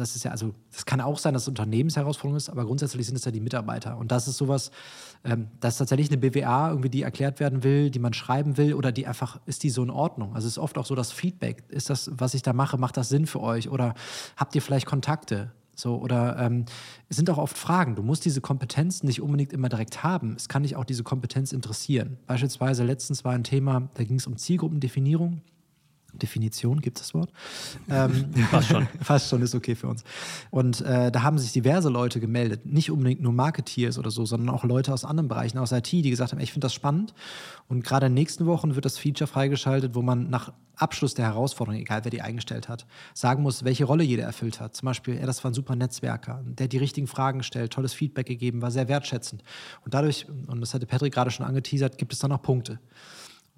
das 0.00 0.16
ist 0.16 0.24
ja, 0.24 0.30
also, 0.30 0.54
das 0.72 0.86
kann 0.86 1.00
auch 1.00 1.18
sein, 1.18 1.34
dass 1.34 1.42
es 1.42 1.48
Unternehmensherausforderung 1.48 2.36
ist, 2.36 2.48
aber 2.48 2.64
grundsätzlich 2.64 3.06
sind 3.06 3.16
es 3.16 3.24
ja 3.24 3.30
die 3.30 3.40
Mitarbeiter. 3.40 3.96
Und 3.96 4.10
das 4.10 4.26
ist 4.26 4.36
sowas, 4.36 4.70
ähm, 5.24 5.48
das 5.60 5.74
ist 5.74 5.78
tatsächlich 5.78 6.10
eine 6.10 6.18
BWA, 6.18 6.70
irgendwie, 6.70 6.90
die 6.90 7.02
erklärt 7.02 7.40
werden 7.40 7.62
will, 7.62 7.90
die 7.90 7.98
man 7.98 8.12
schreiben 8.12 8.56
will 8.56 8.74
oder 8.74 8.92
die 8.92 9.06
einfach, 9.06 9.40
ist 9.46 9.62
die 9.62 9.70
so 9.70 9.82
in 9.82 9.90
Ordnung? 9.90 10.34
Also 10.34 10.46
es 10.46 10.54
ist 10.54 10.58
oft 10.58 10.78
auch 10.78 10.86
so 10.86 10.94
das 10.94 11.12
Feedback. 11.12 11.64
Ist 11.68 11.90
das, 11.90 12.10
was 12.12 12.34
ich 12.34 12.42
da 12.42 12.52
mache, 12.52 12.78
macht 12.78 12.96
das 12.96 13.08
Sinn 13.08 13.26
für 13.26 13.40
euch? 13.40 13.68
Oder 13.68 13.94
habt 14.36 14.54
ihr 14.54 14.62
vielleicht 14.62 14.86
Kontakte? 14.86 15.52
So, 15.80 15.96
oder 15.96 16.38
ähm, 16.38 16.66
es 17.08 17.16
sind 17.16 17.30
auch 17.30 17.38
oft 17.38 17.56
Fragen. 17.56 17.94
Du 17.94 18.02
musst 18.02 18.24
diese 18.24 18.40
Kompetenzen 18.40 19.06
nicht 19.06 19.22
unbedingt 19.22 19.52
immer 19.52 19.68
direkt 19.68 20.02
haben. 20.02 20.34
Es 20.36 20.48
kann 20.48 20.62
dich 20.62 20.76
auch 20.76 20.84
diese 20.84 21.02
Kompetenz 21.02 21.52
interessieren. 21.52 22.18
Beispielsweise 22.26 22.84
letztens 22.84 23.24
war 23.24 23.32
ein 23.32 23.44
Thema, 23.44 23.88
da 23.94 24.04
ging 24.04 24.16
es 24.16 24.26
um 24.26 24.36
Zielgruppendefinierung. 24.36 25.40
Definition, 26.14 26.80
gibt 26.80 26.98
es 26.98 27.06
das 27.06 27.14
Wort? 27.14 27.30
Ähm, 27.90 28.32
fast 28.50 28.68
schon. 28.68 28.88
fast 29.02 29.28
schon 29.28 29.42
ist 29.42 29.54
okay 29.54 29.74
für 29.74 29.88
uns. 29.88 30.04
Und 30.50 30.80
äh, 30.82 31.10
da 31.10 31.22
haben 31.22 31.38
sich 31.38 31.52
diverse 31.52 31.88
Leute 31.88 32.20
gemeldet, 32.20 32.64
nicht 32.64 32.90
unbedingt 32.90 33.20
nur 33.20 33.32
Marketeers 33.32 33.98
oder 33.98 34.10
so, 34.10 34.24
sondern 34.24 34.54
auch 34.54 34.64
Leute 34.64 34.92
aus 34.92 35.04
anderen 35.04 35.28
Bereichen, 35.28 35.58
aus 35.58 35.72
IT, 35.72 35.90
die 35.90 36.08
gesagt 36.08 36.32
haben, 36.32 36.40
ich 36.40 36.52
finde 36.52 36.66
das 36.66 36.74
spannend. 36.74 37.14
Und 37.68 37.84
gerade 37.84 38.06
in 38.06 38.12
den 38.12 38.20
nächsten 38.20 38.46
Wochen 38.46 38.74
wird 38.74 38.84
das 38.84 38.98
Feature 38.98 39.26
freigeschaltet, 39.26 39.94
wo 39.94 40.02
man 40.02 40.30
nach 40.30 40.52
Abschluss 40.80 41.14
der 41.14 41.26
Herausforderung, 41.26 41.80
egal 41.80 42.04
wer 42.04 42.10
die 42.10 42.22
eingestellt 42.22 42.68
hat, 42.68 42.86
sagen 43.14 43.42
muss, 43.42 43.64
welche 43.64 43.84
Rolle 43.84 44.02
jeder 44.02 44.24
erfüllt 44.24 44.60
hat. 44.60 44.74
Zum 44.74 44.86
Beispiel, 44.86 45.18
ja, 45.18 45.26
das 45.26 45.44
war 45.44 45.50
ein 45.50 45.54
super 45.54 45.76
Netzwerker, 45.76 46.42
der 46.44 46.68
die 46.68 46.78
richtigen 46.78 47.06
Fragen 47.06 47.42
stellt, 47.42 47.72
tolles 47.72 47.92
Feedback 47.92 48.26
gegeben, 48.26 48.62
war 48.62 48.70
sehr 48.70 48.88
wertschätzend. 48.88 49.42
Und 49.84 49.94
dadurch, 49.94 50.26
und 50.46 50.60
das 50.60 50.74
hatte 50.74 50.86
Patrick 50.86 51.12
gerade 51.12 51.30
schon 51.30 51.46
angeteasert, 51.46 51.98
gibt 51.98 52.12
es 52.12 52.18
dann 52.18 52.32
auch 52.32 52.42
Punkte. 52.42 52.78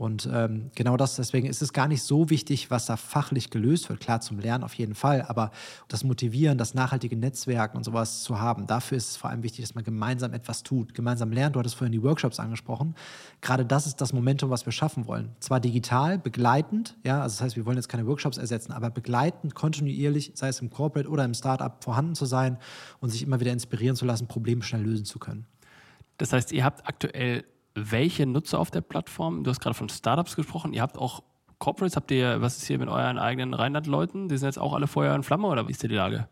Und 0.03 0.29
ähm, 0.33 0.73
genau 0.75 0.97
das, 0.97 1.15
deswegen 1.15 1.47
ist 1.47 1.63
es 1.63 1.73
gar 1.73 1.87
nicht 1.87 2.03
so 2.03 2.29
wichtig, 2.29 2.73
was 2.73 2.87
da 2.87 2.97
fachlich 2.97 3.51
gelöst 3.51 3.89
wird. 3.89 4.01
Klar, 4.01 4.21
zum 4.21 4.41
Lernen 4.41 4.65
auf 4.65 4.75
jeden 4.75 4.97
Fall, 4.97 5.23
aber 5.23 5.53
das 5.87 6.03
Motivieren, 6.03 6.59
das 6.59 6.75
nachhaltige 6.75 7.17
Netzwerken 7.17 7.77
und 7.77 7.85
sowas 7.85 8.25
zu 8.25 8.41
haben, 8.41 8.67
dafür 8.67 8.99
ist 8.99 9.11
es 9.11 9.17
vor 9.17 9.31
allem 9.31 9.45
wichtig, 9.45 9.65
dass 9.65 9.77
man 9.77 9.85
gemeinsam 9.85 10.33
etwas 10.33 10.65
tut, 10.65 10.93
gemeinsam 10.93 11.31
lernt. 11.31 11.55
Du 11.55 11.61
hattest 11.61 11.77
vorhin 11.77 11.93
die 11.93 12.03
Workshops 12.03 12.41
angesprochen. 12.41 12.97
Gerade 13.43 13.65
das 13.65 13.87
ist 13.87 14.01
das 14.01 14.13
Momentum, 14.13 14.51
was 14.51 14.67
wir 14.67 14.73
schaffen 14.73 15.07
wollen. 15.07 15.37
Zwar 15.39 15.61
digital, 15.61 16.19
begleitend, 16.19 16.97
ja, 17.05 17.23
also 17.23 17.35
das 17.35 17.41
heißt, 17.41 17.57
wir 17.57 17.65
wollen 17.65 17.77
jetzt 17.77 17.89
keine 17.89 18.05
Workshops 18.05 18.39
ersetzen, 18.39 18.73
aber 18.73 18.91
begleitend, 18.91 19.55
kontinuierlich, 19.55 20.33
sei 20.35 20.49
es 20.49 20.59
im 20.59 20.71
Corporate 20.71 21.09
oder 21.09 21.25
im 21.25 21.35
Startup, 21.35 21.77
vorhanden 21.85 22.17
zu 22.17 22.27
sein 22.27 22.59
und 22.99 23.11
sich 23.11 23.23
immer 23.23 23.39
wieder 23.39 23.53
inspirieren 23.53 23.95
zu 23.95 24.05
lassen, 24.05 24.27
Probleme 24.27 24.65
schnell 24.65 24.83
lösen 24.83 25.05
zu 25.05 25.21
können. 25.21 25.47
Das 26.19 26.33
heißt, 26.33 26.51
ihr 26.51 26.65
habt 26.65 26.89
aktuell 26.89 27.45
welche 27.75 28.27
Nutzer 28.27 28.59
auf 28.59 28.71
der 28.71 28.81
Plattform? 28.81 29.45
Du 29.45 29.51
hast 29.51 29.61
gerade 29.61 29.75
von 29.75 29.89
Startups 29.89 30.37
gesprochen. 30.37 30.73
Ihr 30.73 30.83
habt 30.83 30.99
auch 30.99 31.23
Corporates. 31.59 31.97
Habt 31.97 32.11
ihr, 32.11 32.41
was 32.41 32.59
ist 32.59 32.67
hier 32.67 32.79
mit 32.79 32.89
euren 32.89 33.19
eigenen 33.19 33.55
Rheinland-Leuten? 33.55 34.29
Die 34.29 34.37
sind 34.37 34.49
jetzt 34.49 34.59
auch 34.59 34.75
alle 34.75 34.87
Feuer 34.87 35.15
und 35.15 35.25
Flamme 35.25 35.47
oder 35.47 35.69
wie 35.69 35.73
ist 35.73 35.83
die 35.83 35.89
Lage? 35.89 36.29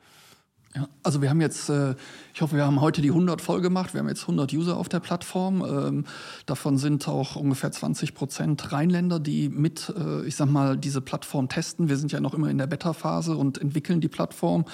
Ja, 0.73 0.89
also 1.03 1.21
wir 1.21 1.31
haben 1.31 1.41
jetzt, 1.41 1.69
äh, 1.69 1.97
ich 2.33 2.43
hoffe, 2.43 2.55
wir 2.55 2.65
haben 2.65 2.81
heute 2.81 3.03
die 3.03 3.09
100 3.09 3.43
voll 3.43 3.61
gemacht. 3.61 3.93
Wir 3.93 3.99
haben 3.99 4.09
jetzt 4.09 4.23
100 4.23 4.53
User 4.53 4.77
auf 4.77 4.89
der 4.89 5.01
Plattform. 5.01 5.65
Ähm, 5.65 6.05
davon 6.47 6.79
sind 6.79 7.09
auch 7.09 7.35
ungefähr 7.35 7.73
20 7.73 8.15
Prozent 8.15 8.71
Rheinländer, 8.71 9.19
die 9.19 9.49
mit, 9.49 9.93
äh, 9.99 10.25
ich 10.27 10.37
sag 10.37 10.49
mal, 10.49 10.77
diese 10.77 11.01
Plattform 11.01 11.49
testen. 11.49 11.89
Wir 11.89 11.97
sind 11.97 12.13
ja 12.13 12.21
noch 12.21 12.35
immer 12.35 12.49
in 12.51 12.59
der 12.59 12.69
Beta-Phase 12.69 13.37
und 13.37 13.59
entwickeln 13.59 14.01
die 14.01 14.07
Plattform. 14.07 14.65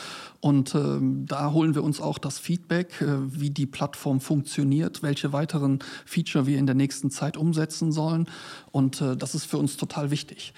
Und 0.41 0.75
ähm, 0.75 1.25
da 1.27 1.53
holen 1.53 1.75
wir 1.75 1.83
uns 1.83 1.99
auch 2.03 2.19
das 2.19 2.39
Feedback, 2.39 3.01
äh, 3.01 3.07
wie 3.29 3.49
die 3.49 3.67
Plattform 3.67 4.21
funktioniert, 4.21 5.03
welche 5.03 5.33
weiteren 5.33 5.79
Feature 6.05 6.45
wir 6.47 6.59
in 6.59 6.67
der 6.67 6.75
nächsten 6.75 7.11
Zeit 7.11 7.39
umsetzen 7.39 7.91
sollen. 7.91 8.27
Und 8.71 9.01
das 9.01 9.35
ist 9.35 9.47
für 9.47 9.57
uns 9.57 9.79
total 9.79 10.11
wichtig. 10.11 10.53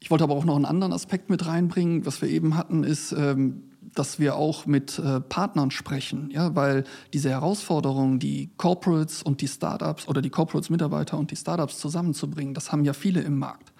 Ich 0.00 0.10
wollte 0.10 0.24
aber 0.24 0.34
auch 0.34 0.44
noch 0.44 0.56
einen 0.56 0.64
anderen 0.64 0.92
Aspekt 0.92 1.30
mit 1.30 1.46
reinbringen. 1.46 2.06
Was 2.06 2.22
wir 2.22 2.28
eben 2.28 2.56
hatten, 2.56 2.82
ist, 2.82 3.12
ähm, 3.12 3.69
dass 3.82 4.18
wir 4.18 4.36
auch 4.36 4.66
mit 4.66 4.98
äh, 4.98 5.20
Partnern 5.20 5.70
sprechen, 5.70 6.30
ja, 6.32 6.54
weil 6.54 6.84
diese 7.12 7.30
Herausforderungen, 7.30 8.18
die 8.18 8.50
Corporates 8.56 9.22
und 9.22 9.40
die 9.40 9.48
Startups 9.48 10.06
oder 10.08 10.22
die 10.22 10.30
Corporates-Mitarbeiter 10.30 11.18
und 11.18 11.30
die 11.30 11.36
Startups 11.36 11.78
zusammenzubringen, 11.78 12.54
das 12.54 12.72
haben 12.72 12.84
ja 12.84 12.92
viele 12.92 13.20
im 13.20 13.38
Markt. 13.38 13.72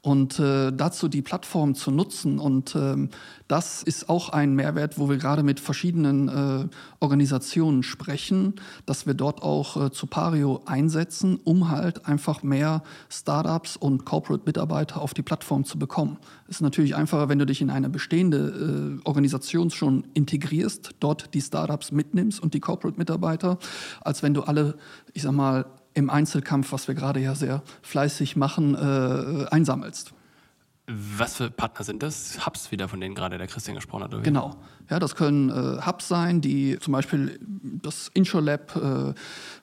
Und 0.00 0.38
äh, 0.38 0.72
dazu 0.72 1.08
die 1.08 1.22
Plattform 1.22 1.74
zu 1.74 1.90
nutzen. 1.90 2.38
Und 2.38 2.76
ähm, 2.76 3.10
das 3.48 3.82
ist 3.82 4.08
auch 4.08 4.28
ein 4.28 4.54
Mehrwert, 4.54 4.98
wo 4.98 5.08
wir 5.08 5.16
gerade 5.16 5.42
mit 5.42 5.58
verschiedenen 5.58 6.28
äh, 6.28 6.68
Organisationen 7.00 7.82
sprechen, 7.82 8.54
dass 8.86 9.06
wir 9.06 9.14
dort 9.14 9.42
auch 9.42 9.86
äh, 9.86 9.90
zu 9.90 10.06
Pario 10.06 10.62
einsetzen, 10.66 11.40
um 11.42 11.70
halt 11.70 12.06
einfach 12.06 12.42
mehr 12.42 12.82
Startups 13.08 13.76
und 13.76 14.04
Corporate-Mitarbeiter 14.04 15.00
auf 15.00 15.14
die 15.14 15.22
Plattform 15.22 15.64
zu 15.64 15.78
bekommen. 15.78 16.18
Ist 16.46 16.62
natürlich 16.62 16.94
einfacher, 16.94 17.28
wenn 17.28 17.38
du 17.38 17.46
dich 17.46 17.60
in 17.60 17.70
eine 17.70 17.88
bestehende 17.88 18.98
äh, 18.98 19.02
Organisation 19.48 19.70
schon 19.70 20.04
integrierst, 20.14 20.90
dort 21.00 21.32
die 21.34 21.40
Startups 21.40 21.92
mitnimmst 21.92 22.40
und 22.40 22.54
die 22.54 22.60
Corporate-Mitarbeiter, 22.60 23.58
als 24.00 24.22
wenn 24.22 24.34
du 24.34 24.42
alle, 24.42 24.76
ich 25.14 25.22
sag 25.22 25.32
mal, 25.32 25.66
im 25.94 26.10
Einzelkampf, 26.10 26.72
was 26.72 26.86
wir 26.86 26.94
gerade 26.94 27.20
ja 27.20 27.34
sehr 27.34 27.62
fleißig 27.82 28.36
machen, 28.36 28.74
äh, 28.74 29.46
einsammelst. 29.50 30.12
Was 30.90 31.36
für 31.36 31.50
Partner 31.50 31.84
sind 31.84 32.02
das? 32.02 32.46
Hubs 32.46 32.70
wieder, 32.72 32.88
von 32.88 32.98
denen 32.98 33.14
gerade 33.14 33.36
der 33.36 33.46
Christian 33.46 33.76
gesprochen 33.76 34.04
hat. 34.04 34.14
Oder? 34.14 34.22
Genau. 34.22 34.56
Ja, 34.88 34.98
das 34.98 35.16
können 35.16 35.50
äh, 35.50 35.84
Hubs 35.84 36.08
sein, 36.08 36.40
die 36.40 36.78
zum 36.78 36.92
Beispiel 36.92 37.38
das 37.42 38.10
InsurLab, 38.14 38.74
äh, 38.76 39.14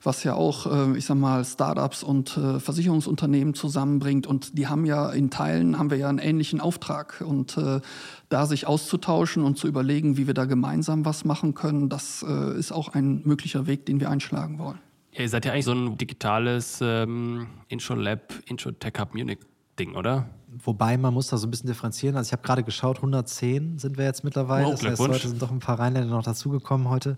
was 0.04 0.22
ja 0.22 0.34
auch, 0.34 0.66
äh, 0.92 0.96
ich 0.96 1.04
sag 1.04 1.16
mal, 1.16 1.44
Startups 1.44 2.04
und 2.04 2.36
äh, 2.36 2.60
Versicherungsunternehmen 2.60 3.54
zusammenbringt. 3.54 4.28
Und 4.28 4.56
die 4.56 4.68
haben 4.68 4.86
ja 4.86 5.10
in 5.10 5.30
Teilen 5.30 5.78
haben 5.78 5.90
wir 5.90 5.98
ja 5.98 6.08
einen 6.08 6.18
ähnlichen 6.18 6.60
Auftrag. 6.60 7.20
Und 7.26 7.56
äh, 7.58 7.80
da 8.28 8.46
sich 8.46 8.68
auszutauschen 8.68 9.42
und 9.42 9.58
zu 9.58 9.66
überlegen, 9.66 10.16
wie 10.16 10.28
wir 10.28 10.34
da 10.34 10.44
gemeinsam 10.44 11.04
was 11.04 11.24
machen 11.24 11.54
können, 11.54 11.88
das 11.88 12.24
äh, 12.28 12.56
ist 12.56 12.70
auch 12.70 12.94
ein 12.94 13.22
möglicher 13.24 13.66
Weg, 13.66 13.84
den 13.86 13.98
wir 13.98 14.10
einschlagen 14.10 14.60
wollen. 14.60 14.78
Ja, 15.10 15.22
ihr 15.22 15.28
seid 15.28 15.44
ja 15.44 15.52
eigentlich 15.52 15.64
so 15.64 15.72
ein 15.72 15.98
digitales 15.98 16.78
ähm, 16.82 17.48
Intro-Lab, 17.66 18.32
Intro-Tech 18.46 18.92
Hub 19.00 19.14
Munich-Ding, 19.76 19.96
oder? 19.96 20.26
Wobei 20.48 20.96
man 20.96 21.12
muss 21.12 21.28
da 21.28 21.36
so 21.36 21.46
ein 21.46 21.50
bisschen 21.50 21.66
differenzieren. 21.66 22.16
Also 22.16 22.28
ich 22.28 22.32
habe 22.32 22.42
gerade 22.42 22.62
geschaut, 22.62 22.96
110 22.96 23.78
sind 23.78 23.98
wir 23.98 24.04
jetzt 24.04 24.24
mittlerweile. 24.24 24.68
Oh, 24.68 24.70
das 24.70 24.82
heißt, 24.82 24.98
heute 25.00 25.28
sind 25.28 25.42
doch 25.42 25.50
ein 25.50 25.58
paar 25.58 25.78
Rheinländer 25.78 26.14
noch 26.14 26.22
dazugekommen 26.22 26.88
heute. 26.88 27.16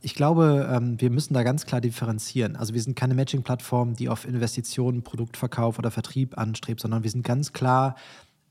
Ich 0.00 0.14
glaube, 0.14 0.68
ähm, 0.70 1.00
wir 1.00 1.10
müssen 1.10 1.34
da 1.34 1.44
ganz 1.44 1.64
klar 1.64 1.80
differenzieren. 1.80 2.56
Also 2.56 2.74
wir 2.74 2.82
sind 2.82 2.96
keine 2.96 3.14
Matching-Plattform, 3.14 3.94
die 3.94 4.08
auf 4.08 4.26
Investitionen, 4.26 5.02
Produktverkauf 5.02 5.78
oder 5.78 5.90
Vertrieb 5.90 6.36
anstrebt, 6.36 6.80
sondern 6.80 7.04
wir 7.04 7.10
sind 7.10 7.24
ganz 7.24 7.52
klar 7.52 7.94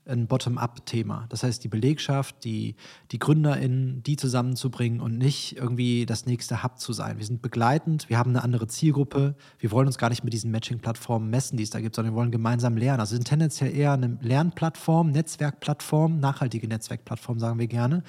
ein 0.06 0.26
Bottom-up-Thema. 0.26 1.26
Das 1.28 1.42
heißt, 1.42 1.62
die 1.62 1.68
Belegschaft, 1.68 2.44
die, 2.44 2.74
die 3.12 3.18
GründerInnen, 3.18 4.02
die 4.02 4.16
zusammenzubringen 4.16 5.00
und 5.00 5.16
nicht 5.16 5.56
irgendwie 5.56 6.06
das 6.06 6.26
nächste 6.26 6.62
Hub 6.62 6.78
zu 6.78 6.92
sein. 6.92 7.18
Wir 7.18 7.26
sind 7.26 7.42
begleitend, 7.42 8.08
wir 8.08 8.18
haben 8.18 8.30
eine 8.30 8.42
andere 8.42 8.66
Zielgruppe. 8.66 9.36
Wir 9.58 9.70
wollen 9.70 9.86
uns 9.86 9.98
gar 9.98 10.08
nicht 10.08 10.24
mit 10.24 10.32
diesen 10.32 10.50
Matching-Plattformen 10.50 11.30
messen, 11.30 11.56
die 11.56 11.62
es 11.62 11.70
da 11.70 11.80
gibt, 11.80 11.94
sondern 11.94 12.14
wir 12.14 12.18
wollen 12.18 12.30
gemeinsam 12.30 12.76
lernen. 12.76 13.00
Also 13.00 13.12
wir 13.12 13.18
sind 13.18 13.28
tendenziell 13.28 13.74
eher 13.74 13.92
eine 13.92 14.18
Lernplattform, 14.20 15.10
Netzwerkplattform, 15.10 16.18
nachhaltige 16.18 16.66
Netzwerkplattform, 16.66 17.38
sagen 17.38 17.58
wir 17.58 17.68
gerne, 17.68 18.02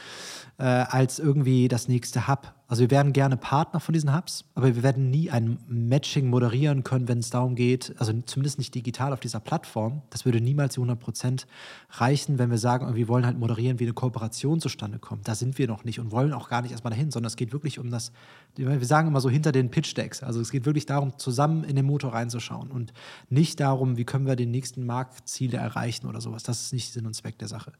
äh, 0.57 0.63
als 0.63 1.19
irgendwie 1.19 1.67
das 1.67 1.87
nächste 1.87 2.27
Hub. 2.27 2.53
Also 2.73 2.81
wir 2.81 2.89
werden 2.89 3.13
gerne 3.13 3.37
Partner 3.37 3.79
von 3.79 3.93
diesen 3.93 4.17
Hubs, 4.17 4.45
aber 4.55 4.75
wir 4.75 4.81
werden 4.81 5.11
nie 5.11 5.29
ein 5.29 5.59
Matching 5.67 6.27
moderieren 6.31 6.83
können, 6.83 7.07
wenn 7.07 7.19
es 7.19 7.29
darum 7.29 7.53
geht, 7.53 7.93
also 7.99 8.13
zumindest 8.25 8.57
nicht 8.57 8.73
digital 8.73 9.13
auf 9.13 9.19
dieser 9.19 9.39
Plattform. 9.39 10.01
Das 10.09 10.25
würde 10.25 10.41
niemals 10.41 10.73
die 10.73 10.79
100 10.79 10.99
Prozent 10.99 11.45
reichen, 11.91 12.39
wenn 12.39 12.49
wir 12.49 12.57
sagen, 12.57 12.95
wir 12.95 13.07
wollen 13.07 13.27
halt 13.27 13.37
moderieren, 13.37 13.79
wie 13.79 13.83
eine 13.83 13.93
Kooperation 13.93 14.59
zustande 14.59 14.97
kommt. 14.97 15.27
Da 15.27 15.35
sind 15.35 15.59
wir 15.59 15.67
noch 15.67 15.83
nicht 15.83 15.99
und 15.99 16.11
wollen 16.11 16.33
auch 16.33 16.49
gar 16.49 16.63
nicht 16.63 16.71
erstmal 16.71 16.89
dahin, 16.89 17.11
sondern 17.11 17.27
es 17.27 17.35
geht 17.35 17.53
wirklich 17.53 17.77
um 17.77 17.91
das, 17.91 18.11
wir 18.55 18.83
sagen 18.83 19.07
immer 19.07 19.21
so 19.21 19.29
hinter 19.29 19.51
den 19.51 19.69
Pitch-Decks. 19.69 20.23
Also 20.23 20.41
es 20.41 20.49
geht 20.49 20.65
wirklich 20.65 20.87
darum, 20.87 21.19
zusammen 21.19 21.63
in 21.65 21.75
den 21.75 21.85
Motor 21.85 22.15
reinzuschauen 22.15 22.71
und 22.71 22.91
nicht 23.29 23.59
darum, 23.59 23.97
wie 23.97 24.03
können 24.03 24.25
wir 24.25 24.35
den 24.35 24.49
nächsten 24.49 24.83
Marktziele 24.87 25.59
erreichen 25.59 26.07
oder 26.07 26.21
sowas. 26.21 26.41
Das 26.41 26.59
ist 26.63 26.73
nicht 26.73 26.91
Sinn 26.91 27.05
und 27.05 27.13
Zweck 27.13 27.37
der 27.37 27.49
Sache. 27.49 27.71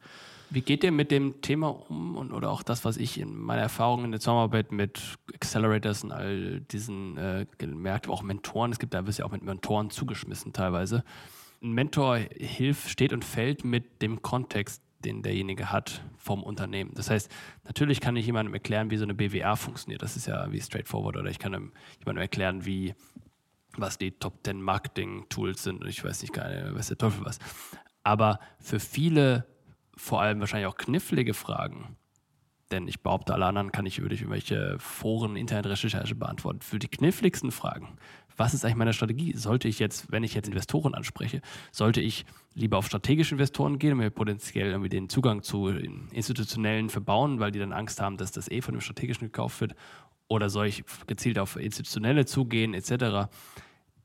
Wie 0.54 0.62
geht 0.62 0.84
ihr 0.84 0.92
mit 0.92 1.10
dem 1.10 1.42
Thema 1.42 1.70
um 1.70 2.16
und 2.16 2.32
oder 2.32 2.52
auch 2.52 2.62
das, 2.62 2.86
was 2.86 2.98
ich 2.98 3.20
in 3.20 3.36
meiner 3.36 3.64
Erfahrung 3.64 4.06
in 4.06 4.12
der 4.12 4.20
Zusammenarbeit 4.20 4.72
mit 4.72 5.18
Accelerators 5.34 6.04
und 6.04 6.12
all 6.12 6.62
diesen 6.62 7.18
äh, 7.18 7.48
gemerkt, 7.58 8.08
auch 8.08 8.22
Mentoren, 8.22 8.72
es 8.72 8.78
gibt 8.78 8.94
da 8.94 9.08
wirst 9.08 9.18
ja 9.18 9.26
auch 9.26 9.32
mit 9.32 9.42
Mentoren 9.42 9.90
zugeschmissen 9.90 10.54
teilweise. 10.54 11.04
Ein 11.64 11.72
Mentor 11.72 12.18
hilft, 12.18 12.88
steht 12.92 13.14
und 13.14 13.26
fällt 13.26 13.66
mit 13.66 14.04
dem 14.04 14.22
Kontext, 14.22 14.84
den 15.04 15.24
derjenige 15.24 15.72
hat 15.72 16.04
vom 16.18 16.44
Unternehmen. 16.44 16.92
Das 16.94 17.10
heißt, 17.10 17.32
natürlich 17.64 18.00
kann 18.00 18.16
ich 18.16 18.28
jemandem 18.28 18.54
erklären, 18.54 18.92
wie 18.92 18.98
so 18.98 19.06
eine 19.06 19.16
BWA 19.16 19.56
funktioniert. 19.56 20.04
Das 20.04 20.16
ist 20.16 20.28
ja 20.28 20.52
wie 20.52 20.62
straightforward. 20.62 21.18
Oder 21.18 21.32
ich 21.32 21.40
kann 21.40 21.54
jemandem 21.98 22.22
erklären, 22.22 22.64
wie 22.64 22.94
was 23.76 23.98
die 23.98 24.12
Top 24.12 24.36
10 24.44 24.62
Marketing 24.62 25.26
Tools 25.30 25.64
sind. 25.64 25.82
Und 25.82 25.88
ich 25.88 26.04
weiß 26.04 26.22
nicht, 26.22 26.32
keine, 26.32 26.76
weiß 26.76 26.90
der 26.90 26.98
Teufel 27.00 27.26
was. 27.26 27.40
Aber 28.04 28.40
für 28.60 28.80
viele 28.80 29.48
vor 29.96 30.22
allem 30.22 30.40
wahrscheinlich 30.40 30.68
auch 30.68 30.78
knifflige 30.78 31.34
Fragen. 31.34 31.98
Denn 32.72 32.88
ich 32.88 33.02
behaupte, 33.02 33.34
alle 33.34 33.46
anderen 33.46 33.72
kann 33.72 33.86
ich 33.86 34.00
über 34.00 34.12
irgendwelche 34.12 34.78
Foren, 34.80 35.36
Internetrecherche 35.36 36.16
beantworten. 36.16 36.62
Für 36.62 36.80
die 36.80 36.88
kniffligsten 36.88 37.52
Fragen, 37.52 37.98
was 38.36 38.54
ist 38.54 38.66
eigentlich 38.66 38.78
meine 38.78 38.94
Strategie? 38.94 39.34
Sollte 39.38 39.68
ich 39.68 39.78
jetzt, 39.80 40.12
wenn 40.12 40.24
ich 40.24 40.34
jetzt 40.34 40.48
Investoren 40.48 40.96
anspreche, 40.96 41.42
sollte 41.72 42.02
ich 42.02 42.26
lieber 42.56 42.78
auf 42.78 42.88
strategische 42.88 43.36
Investoren 43.36 43.78
gehen 43.78 43.92
und 43.92 44.00
mir 44.00 44.10
potenziell 44.10 44.70
irgendwie 44.72 44.90
den 44.90 45.10
Zugang 45.10 45.44
zu 45.44 45.68
institutionellen 45.68 46.90
verbauen, 46.90 47.40
weil 47.40 47.52
die 47.52 47.60
dann 47.60 47.74
Angst 47.74 48.02
haben, 48.02 48.18
dass 48.18 48.32
das 48.32 48.50
eh 48.50 48.62
von 48.62 48.74
dem 48.74 48.82
strategischen 48.82 49.28
gekauft 49.28 49.62
wird? 49.62 49.76
Oder 50.28 50.50
soll 50.50 50.68
ich 50.68 50.84
gezielt 51.06 51.38
auf 51.38 51.58
institutionelle 51.58 52.26
zugehen, 52.26 52.74
etc.? 52.74 53.30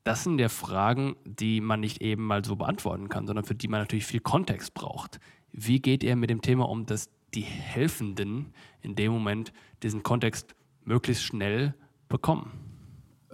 Das 0.04 0.24
sind 0.24 0.38
ja 0.38 0.48
Fragen, 0.48 1.16
die 1.24 1.60
man 1.60 1.80
nicht 1.80 2.02
eben 2.02 2.24
mal 2.24 2.44
so 2.44 2.56
beantworten 2.56 3.08
kann, 3.08 3.26
sondern 3.26 3.44
für 3.44 3.54
die 3.54 3.68
man 3.68 3.80
natürlich 3.80 4.06
viel 4.06 4.20
Kontext 4.20 4.74
braucht. 4.74 5.20
Wie 5.60 5.80
geht 5.80 6.04
ihr 6.04 6.14
mit 6.14 6.30
dem 6.30 6.40
Thema 6.40 6.68
um, 6.68 6.86
dass 6.86 7.10
die 7.34 7.42
Helfenden 7.42 8.52
in 8.80 8.94
dem 8.94 9.10
Moment 9.10 9.52
diesen 9.82 10.04
Kontext 10.04 10.54
möglichst 10.84 11.24
schnell 11.24 11.74
bekommen? 12.08 12.52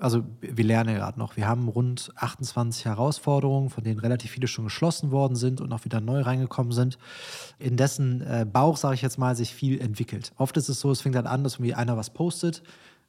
Also 0.01 0.25
wir 0.41 0.65
lernen 0.65 0.95
gerade 0.95 1.19
noch. 1.19 1.37
Wir 1.37 1.47
haben 1.47 1.69
rund 1.69 2.11
28 2.17 2.87
Herausforderungen, 2.87 3.69
von 3.69 3.85
denen 3.85 4.01
relativ 4.01 4.31
viele 4.31 4.49
schon 4.49 4.65
geschlossen 4.65 5.11
worden 5.11 5.37
sind 5.37 5.61
und 5.61 5.71
auch 5.73 5.85
wieder 5.85 6.01
neu 6.01 6.23
reingekommen 6.23 6.73
sind, 6.73 6.99
in 7.59 7.77
dessen 7.77 8.23
äh, 8.23 8.47
Bauch, 8.51 8.79
sage 8.79 8.95
ich 8.95 9.03
jetzt 9.03 9.19
mal, 9.19 9.37
sich 9.37 9.53
viel 9.53 9.79
entwickelt. 9.81 10.33
Oft 10.37 10.57
ist 10.57 10.71
es 10.71 10.81
so, 10.81 10.91
es 10.91 11.03
fängt 11.03 11.15
dann 11.15 11.27
an, 11.27 11.45
dass 11.45 11.57
irgendwie 11.57 11.75
einer 11.75 11.97
was 11.99 12.11
postet, 12.11 12.63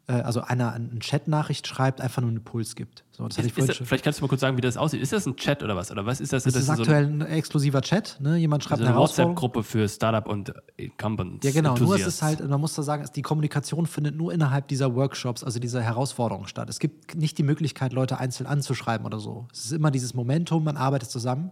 äh, 0.07 0.11
also 0.11 0.41
einer 0.41 0.73
eine 0.73 0.99
Chat-Nachricht 0.99 1.65
schreibt, 1.65 2.01
einfach 2.01 2.21
nur 2.21 2.29
einen 2.29 2.37
Impuls 2.39 2.75
gibt. 2.75 3.04
So, 3.17 3.25
ist, 3.27 3.39
ist 3.39 3.69
das, 3.69 3.77
vielleicht 3.77 4.03
kannst 4.03 4.19
du 4.19 4.25
mal 4.25 4.27
kurz 4.27 4.41
sagen, 4.41 4.57
wie 4.57 4.61
das 4.61 4.75
aussieht. 4.75 5.01
Ist 5.01 5.13
das 5.13 5.25
ein 5.25 5.37
Chat 5.37 5.63
oder 5.63 5.77
was? 5.77 5.89
Oder 5.89 6.05
was 6.05 6.19
ist 6.19 6.33
das? 6.33 6.43
Das, 6.43 6.53
das 6.53 6.63
ist, 6.63 6.69
ist 6.69 6.79
aktuell 6.79 7.05
so 7.05 7.11
ein, 7.11 7.21
ein, 7.21 7.31
exklusiver 7.31 7.81
Chat. 7.81 8.17
Ne? 8.19 8.35
Jemand 8.35 8.63
schreibt 8.65 8.81
also 8.81 8.83
eine, 8.83 8.93
eine 8.93 9.01
WhatsApp-Gruppe 9.01 9.63
für 9.63 9.87
Startup 9.87 10.27
und 10.27 10.51
Incumbents. 10.75 11.45
Ja, 11.45 11.53
genau. 11.53 11.77
Nur 11.77 11.95
ist 11.95 12.05
es 12.05 12.21
halt, 12.21 12.45
man 12.45 12.59
muss 12.59 12.73
da 12.73 12.83
sagen, 12.83 13.05
die 13.15 13.21
Kommunikation 13.21 13.85
findet 13.85 14.17
nur 14.17 14.33
innerhalb 14.33 14.67
dieser 14.67 14.95
Workshops, 14.95 15.45
also 15.45 15.59
dieser 15.59 15.81
Herausforderungen 15.81 16.47
statt. 16.47 16.69
Es 16.69 16.79
gibt 16.79 17.15
nicht 17.15 17.37
die 17.37 17.43
Möglichkeit, 17.43 17.93
Leute 17.93 18.17
einzeln 18.19 18.47
anzuschreiben 18.47 19.05
oder 19.05 19.19
so. 19.19 19.47
Es 19.53 19.63
ist 19.63 19.71
immer 19.71 19.91
dieses 19.91 20.13
Momentum, 20.13 20.65
man 20.65 20.75
arbeitet 20.75 21.09
zusammen. 21.09 21.51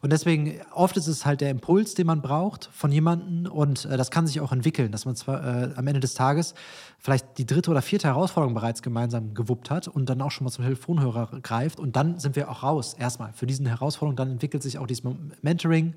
Und 0.00 0.12
deswegen, 0.12 0.60
oft 0.72 0.96
ist 0.96 1.08
es 1.08 1.26
halt 1.26 1.40
der 1.42 1.50
Impuls, 1.50 1.94
den 1.94 2.06
man 2.06 2.22
braucht 2.22 2.70
von 2.72 2.90
jemandem 2.90 3.50
und 3.50 3.84
äh, 3.84 3.96
das 3.96 4.10
kann 4.10 4.26
sich 4.26 4.40
auch 4.40 4.52
entwickeln, 4.52 4.92
dass 4.92 5.04
man 5.04 5.16
zwar 5.16 5.44
äh, 5.44 5.74
am 5.76 5.86
Ende 5.86 6.00
des 6.00 6.14
Tages 6.14 6.54
vielleicht 6.98 7.38
die 7.38 7.46
dritte 7.46 7.70
oder 7.70 7.82
vierte 7.82 8.08
Herausforderung 8.08 8.54
bereits 8.54 8.82
gemeinsam 8.82 9.34
gewuppt 9.34 9.70
hat 9.70 9.88
und 9.88 10.08
dann 10.08 10.20
auch 10.22 10.30
schon 10.30 10.44
mal 10.44 10.50
zum 10.50 10.64
Telefonhörer 10.86 11.40
greift 11.42 11.80
und 11.80 11.96
dann 11.96 12.18
sind 12.18 12.36
wir 12.36 12.50
auch 12.50 12.62
raus 12.62 12.94
erstmal 12.94 13.32
für 13.32 13.46
diesen 13.46 13.66
Herausforderungen. 13.66 14.16
Dann 14.16 14.30
entwickelt 14.30 14.62
sich 14.62 14.78
auch 14.78 14.86
dieses 14.86 15.04
Mentoring. 15.42 15.94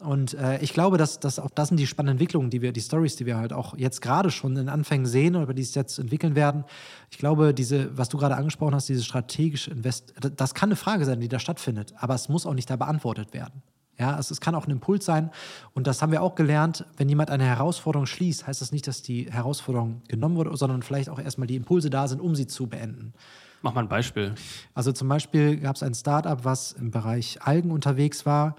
Und 0.00 0.34
äh, 0.34 0.60
ich 0.60 0.72
glaube, 0.72 0.96
dass, 0.96 1.18
dass 1.18 1.40
auch 1.40 1.50
das 1.50 1.68
sind 1.68 1.80
die 1.80 1.86
spannenden 1.88 2.14
Entwicklungen, 2.14 2.50
die 2.50 2.62
wir, 2.62 2.72
die 2.72 2.80
Stories, 2.80 3.16
die 3.16 3.26
wir 3.26 3.36
halt 3.36 3.52
auch 3.52 3.76
jetzt 3.76 4.00
gerade 4.00 4.30
schon 4.30 4.56
in 4.56 4.68
Anfängen 4.68 5.06
sehen 5.06 5.34
oder 5.34 5.52
die 5.52 5.62
es 5.62 5.74
jetzt 5.74 5.98
entwickeln 5.98 6.36
werden. 6.36 6.64
Ich 7.10 7.18
glaube, 7.18 7.52
diese, 7.52 7.96
was 7.98 8.08
du 8.08 8.16
gerade 8.16 8.36
angesprochen 8.36 8.76
hast, 8.76 8.88
diese 8.88 9.02
strategische 9.02 9.72
Invest, 9.72 10.14
das 10.36 10.54
kann 10.54 10.68
eine 10.68 10.76
Frage 10.76 11.04
sein, 11.04 11.18
die 11.18 11.28
da 11.28 11.40
stattfindet, 11.40 11.94
aber 11.96 12.14
es 12.14 12.28
muss 12.28 12.46
auch 12.46 12.54
nicht 12.54 12.70
da 12.70 12.76
beantwortet 12.76 13.34
werden. 13.34 13.62
Ja, 13.98 14.14
also 14.14 14.32
es 14.32 14.40
kann 14.40 14.54
auch 14.54 14.68
ein 14.68 14.70
Impuls 14.70 15.04
sein. 15.04 15.30
Und 15.74 15.88
das 15.88 16.00
haben 16.00 16.12
wir 16.12 16.22
auch 16.22 16.36
gelernt. 16.36 16.86
Wenn 16.96 17.08
jemand 17.08 17.30
eine 17.30 17.42
Herausforderung 17.44 18.06
schließt, 18.06 18.46
heißt 18.46 18.60
das 18.60 18.70
nicht, 18.70 18.86
dass 18.86 19.02
die 19.02 19.28
Herausforderung 19.28 20.02
genommen 20.06 20.36
wurde, 20.36 20.56
sondern 20.56 20.82
vielleicht 20.82 21.08
auch 21.08 21.18
erstmal 21.18 21.48
die 21.48 21.56
Impulse 21.56 21.90
da 21.90 22.06
sind, 22.06 22.20
um 22.20 22.36
sie 22.36 22.46
zu 22.46 22.68
beenden. 22.68 23.12
Mach 23.62 23.74
mal 23.74 23.82
ein 23.82 23.88
Beispiel. 23.88 24.34
Also 24.74 24.92
zum 24.92 25.08
Beispiel 25.08 25.58
gab 25.58 25.76
es 25.76 25.82
ein 25.82 25.94
Startup, 25.94 26.44
was 26.44 26.72
im 26.72 26.90
Bereich 26.90 27.42
Algen 27.42 27.70
unterwegs 27.70 28.24
war. 28.24 28.54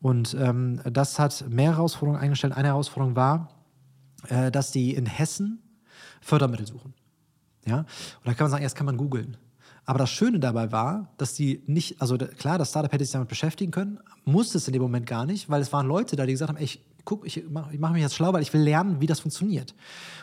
Und 0.00 0.34
ähm, 0.34 0.80
das 0.84 1.18
hat 1.18 1.44
mehrere 1.48 1.76
Herausforderungen 1.76 2.20
eingestellt. 2.20 2.54
Eine 2.54 2.68
Herausforderung 2.68 3.14
war, 3.14 3.48
äh, 4.28 4.50
dass 4.50 4.72
die 4.72 4.94
in 4.94 5.06
Hessen 5.06 5.62
Fördermittel 6.20 6.66
suchen. 6.66 6.94
Ja? 7.66 7.78
Und 7.78 7.86
da 8.24 8.34
kann 8.34 8.44
man 8.44 8.50
sagen, 8.50 8.62
erst 8.62 8.76
kann 8.76 8.86
man 8.86 8.96
googeln. 8.96 9.36
Aber 9.84 9.98
das 9.98 10.10
Schöne 10.10 10.38
dabei 10.38 10.70
war, 10.70 11.12
dass 11.16 11.34
die 11.34 11.62
nicht, 11.66 12.00
also 12.00 12.16
klar, 12.16 12.56
das 12.56 12.70
Startup 12.70 12.92
hätte 12.92 13.04
sich 13.04 13.12
damit 13.12 13.28
beschäftigen 13.28 13.72
können, 13.72 13.98
musste 14.24 14.58
es 14.58 14.66
in 14.68 14.72
dem 14.72 14.82
Moment 14.82 15.06
gar 15.06 15.26
nicht, 15.26 15.50
weil 15.50 15.60
es 15.60 15.72
waren 15.72 15.86
Leute 15.86 16.14
da, 16.14 16.24
die 16.24 16.32
gesagt 16.32 16.50
haben, 16.50 16.56
ey, 16.56 16.64
ich 16.64 16.84
guck, 17.04 17.26
ich 17.26 17.44
mache 17.48 17.76
mach 17.78 17.92
mich 17.92 18.02
jetzt 18.02 18.14
schlau, 18.14 18.32
weil 18.32 18.42
ich 18.42 18.52
will 18.52 18.60
lernen, 18.60 19.00
wie 19.00 19.06
das 19.06 19.20
funktioniert. 19.20 19.74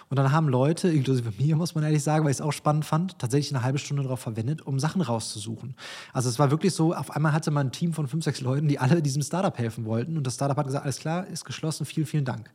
Und 0.10 0.18
dann 0.18 0.32
haben 0.32 0.48
Leute, 0.50 0.90
inklusive 0.90 1.32
mir, 1.38 1.56
muss 1.56 1.76
man 1.76 1.84
ehrlich 1.84 2.02
sagen, 2.02 2.26
weil 2.26 2.32
ich 2.32 2.38
es 2.38 2.42
auch 2.42 2.52
spannend 2.52 2.84
fand, 2.84 3.20
tatsächlich 3.20 3.56
eine 3.56 3.64
halbe 3.64 3.78
Stunde 3.78 4.02
darauf 4.04 4.20
verwendet, 4.20 4.66
um 4.66 4.80
Sachen 4.80 5.02
rauszusuchen. 5.02 5.76
Also 6.14 6.30
es 6.30 6.40
war 6.40 6.50
wirklich 6.50 6.74
so, 6.74 6.96
auf 6.96 7.12
einmal 7.12 7.32
hatte 7.32 7.52
man 7.52 7.68
ein 7.68 7.72
Team 7.72 7.94
von 7.94 8.08
fünf, 8.08 8.24
sechs 8.24 8.42
Leuten, 8.42 8.68
die 8.68 8.80
alle 8.80 9.02
diesem 9.02 9.22
Startup 9.22 9.56
helfen 9.58 9.86
wollten. 9.86 10.18
Und 10.18 10.26
das 10.26 10.36
Startup 10.36 10.58
hat 10.58 10.66
gesagt, 10.66 10.84
alles 10.84 11.00
klar, 11.00 11.28
ist 11.28 11.46
geschlossen, 11.46 11.86
vielen, 11.86 12.08
vielen 12.08 12.26
Dank. 12.26 12.50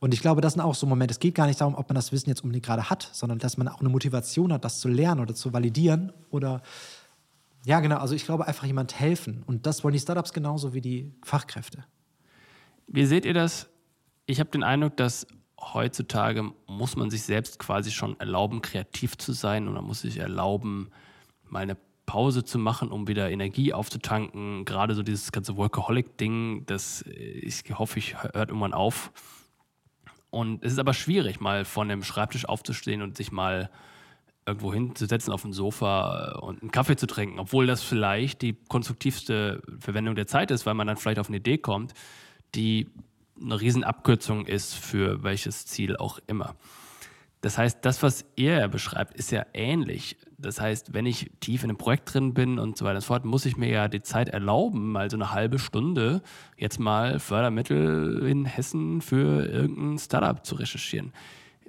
Und 0.00 0.14
ich 0.14 0.20
glaube, 0.20 0.40
das 0.40 0.54
sind 0.54 0.62
auch 0.62 0.74
so 0.74 0.86
Momente. 0.86 1.12
Es 1.12 1.20
geht 1.20 1.34
gar 1.34 1.46
nicht 1.46 1.60
darum, 1.60 1.76
ob 1.76 1.88
man 1.88 1.94
das 1.94 2.10
Wissen 2.10 2.28
jetzt 2.28 2.42
unbedingt 2.42 2.66
gerade 2.66 2.90
hat, 2.90 3.08
sondern 3.12 3.38
dass 3.38 3.56
man 3.56 3.68
auch 3.68 3.80
eine 3.80 3.88
Motivation 3.88 4.52
hat, 4.52 4.64
das 4.64 4.80
zu 4.80 4.88
lernen 4.88 5.20
oder 5.20 5.34
zu 5.34 5.52
validieren 5.52 6.12
oder 6.30 6.62
ja, 7.66 7.80
genau. 7.80 7.96
Also 7.96 8.14
ich 8.14 8.24
glaube, 8.24 8.46
einfach 8.46 8.64
jemand 8.64 8.98
helfen. 8.98 9.42
Und 9.46 9.66
das 9.66 9.82
wollen 9.82 9.92
die 9.92 9.98
Startups 9.98 10.32
genauso 10.32 10.72
wie 10.72 10.80
die 10.80 11.12
Fachkräfte. 11.24 11.84
Wie 12.86 13.06
seht 13.06 13.24
ihr 13.24 13.34
das? 13.34 13.68
Ich 14.26 14.40
habe 14.40 14.50
den 14.50 14.62
Eindruck, 14.62 14.96
dass 14.96 15.26
heutzutage 15.60 16.52
muss 16.66 16.96
man 16.96 17.10
sich 17.10 17.22
selbst 17.22 17.58
quasi 17.58 17.90
schon 17.90 18.18
erlauben, 18.20 18.62
kreativ 18.62 19.16
zu 19.16 19.32
sein 19.32 19.66
und 19.66 19.74
man 19.74 19.84
muss 19.84 20.02
sich 20.02 20.18
erlauben, 20.18 20.90
mal 21.44 21.60
eine 21.60 21.76
Pause 22.06 22.44
zu 22.44 22.58
machen, 22.58 22.90
um 22.90 23.08
wieder 23.08 23.30
Energie 23.30 23.72
aufzutanken. 23.72 24.64
Gerade 24.64 24.94
so 24.94 25.02
dieses 25.02 25.32
ganze 25.32 25.56
Workaholic-Ding, 25.56 26.64
das 26.66 27.02
äh, 27.02 27.12
ich 27.12 27.64
hoffe, 27.76 27.98
ich 27.98 28.22
hört 28.22 28.48
irgendwann 28.48 28.74
auf. 28.74 29.12
Und 30.30 30.64
es 30.64 30.72
ist 30.72 30.78
aber 30.78 30.94
schwierig, 30.94 31.40
mal 31.40 31.64
von 31.64 31.88
dem 31.88 32.02
Schreibtisch 32.02 32.46
aufzustehen 32.46 33.02
und 33.02 33.16
sich 33.16 33.32
mal 33.32 33.70
irgendwo 34.46 34.72
hinzusetzen 34.72 35.32
auf 35.32 35.42
dem 35.42 35.52
Sofa 35.52 36.34
äh, 36.34 36.38
und 36.38 36.62
einen 36.62 36.70
Kaffee 36.70 36.96
zu 36.96 37.06
trinken, 37.06 37.40
obwohl 37.40 37.66
das 37.66 37.82
vielleicht 37.82 38.42
die 38.42 38.54
konstruktivste 38.68 39.62
Verwendung 39.80 40.14
der 40.14 40.28
Zeit 40.28 40.50
ist, 40.52 40.66
weil 40.66 40.74
man 40.74 40.86
dann 40.86 40.96
vielleicht 40.96 41.18
auf 41.18 41.28
eine 41.28 41.38
Idee 41.38 41.58
kommt, 41.58 41.94
die 42.54 42.88
eine 43.40 43.60
Riesenabkürzung 43.60 44.46
ist 44.46 44.74
für 44.74 45.22
welches 45.22 45.66
Ziel 45.66 45.96
auch 45.96 46.18
immer. 46.26 46.54
Das 47.42 47.58
heißt, 47.58 47.78
das, 47.82 48.02
was 48.02 48.24
er 48.36 48.66
beschreibt, 48.68 49.14
ist 49.14 49.30
ja 49.30 49.46
ähnlich. 49.52 50.16
Das 50.38 50.60
heißt, 50.60 50.94
wenn 50.94 51.06
ich 51.06 51.30
tief 51.40 51.62
in 51.62 51.70
einem 51.70 51.78
Projekt 51.78 52.12
drin 52.12 52.34
bin 52.34 52.58
und 52.58 52.76
so 52.76 52.84
weiter 52.84 52.96
und 52.96 53.02
so 53.02 53.06
fort, 53.06 53.24
muss 53.24 53.46
ich 53.46 53.56
mir 53.56 53.68
ja 53.68 53.88
die 53.88 54.02
Zeit 54.02 54.30
erlauben, 54.30 54.90
mal 54.90 55.10
so 55.10 55.16
eine 55.16 55.32
halbe 55.32 55.58
Stunde 55.58 56.22
jetzt 56.56 56.80
mal 56.80 57.20
Fördermittel 57.20 58.26
in 58.26 58.46
Hessen 58.46 59.00
für 59.00 59.46
irgendein 59.46 59.98
Startup 59.98 60.44
zu 60.44 60.56
recherchieren. 60.56 61.12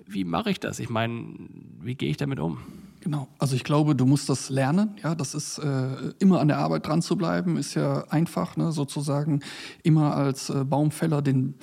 Wie 0.07 0.23
mache 0.23 0.49
ich 0.49 0.59
das? 0.59 0.79
Ich 0.79 0.89
meine, 0.89 1.35
wie 1.81 1.95
gehe 1.95 2.09
ich 2.09 2.17
damit 2.17 2.39
um? 2.39 2.59
Genau. 3.01 3.27
Also 3.39 3.55
ich 3.55 3.63
glaube, 3.63 3.95
du 3.95 4.05
musst 4.05 4.27
das 4.27 4.49
lernen. 4.49 4.95
Ja, 5.03 5.15
das 5.15 5.35
ist 5.35 5.59
äh, 5.59 6.13
immer 6.19 6.39
an 6.39 6.47
der 6.47 6.57
Arbeit 6.57 6.87
dran 6.87 7.01
zu 7.01 7.15
bleiben, 7.15 7.57
ist 7.57 7.75
ja 7.75 8.05
einfach, 8.09 8.57
ne? 8.57 8.71
sozusagen 8.71 9.41
immer 9.83 10.15
als 10.15 10.49
äh, 10.49 10.63
Baumfäller 10.63 11.21
den 11.21 11.55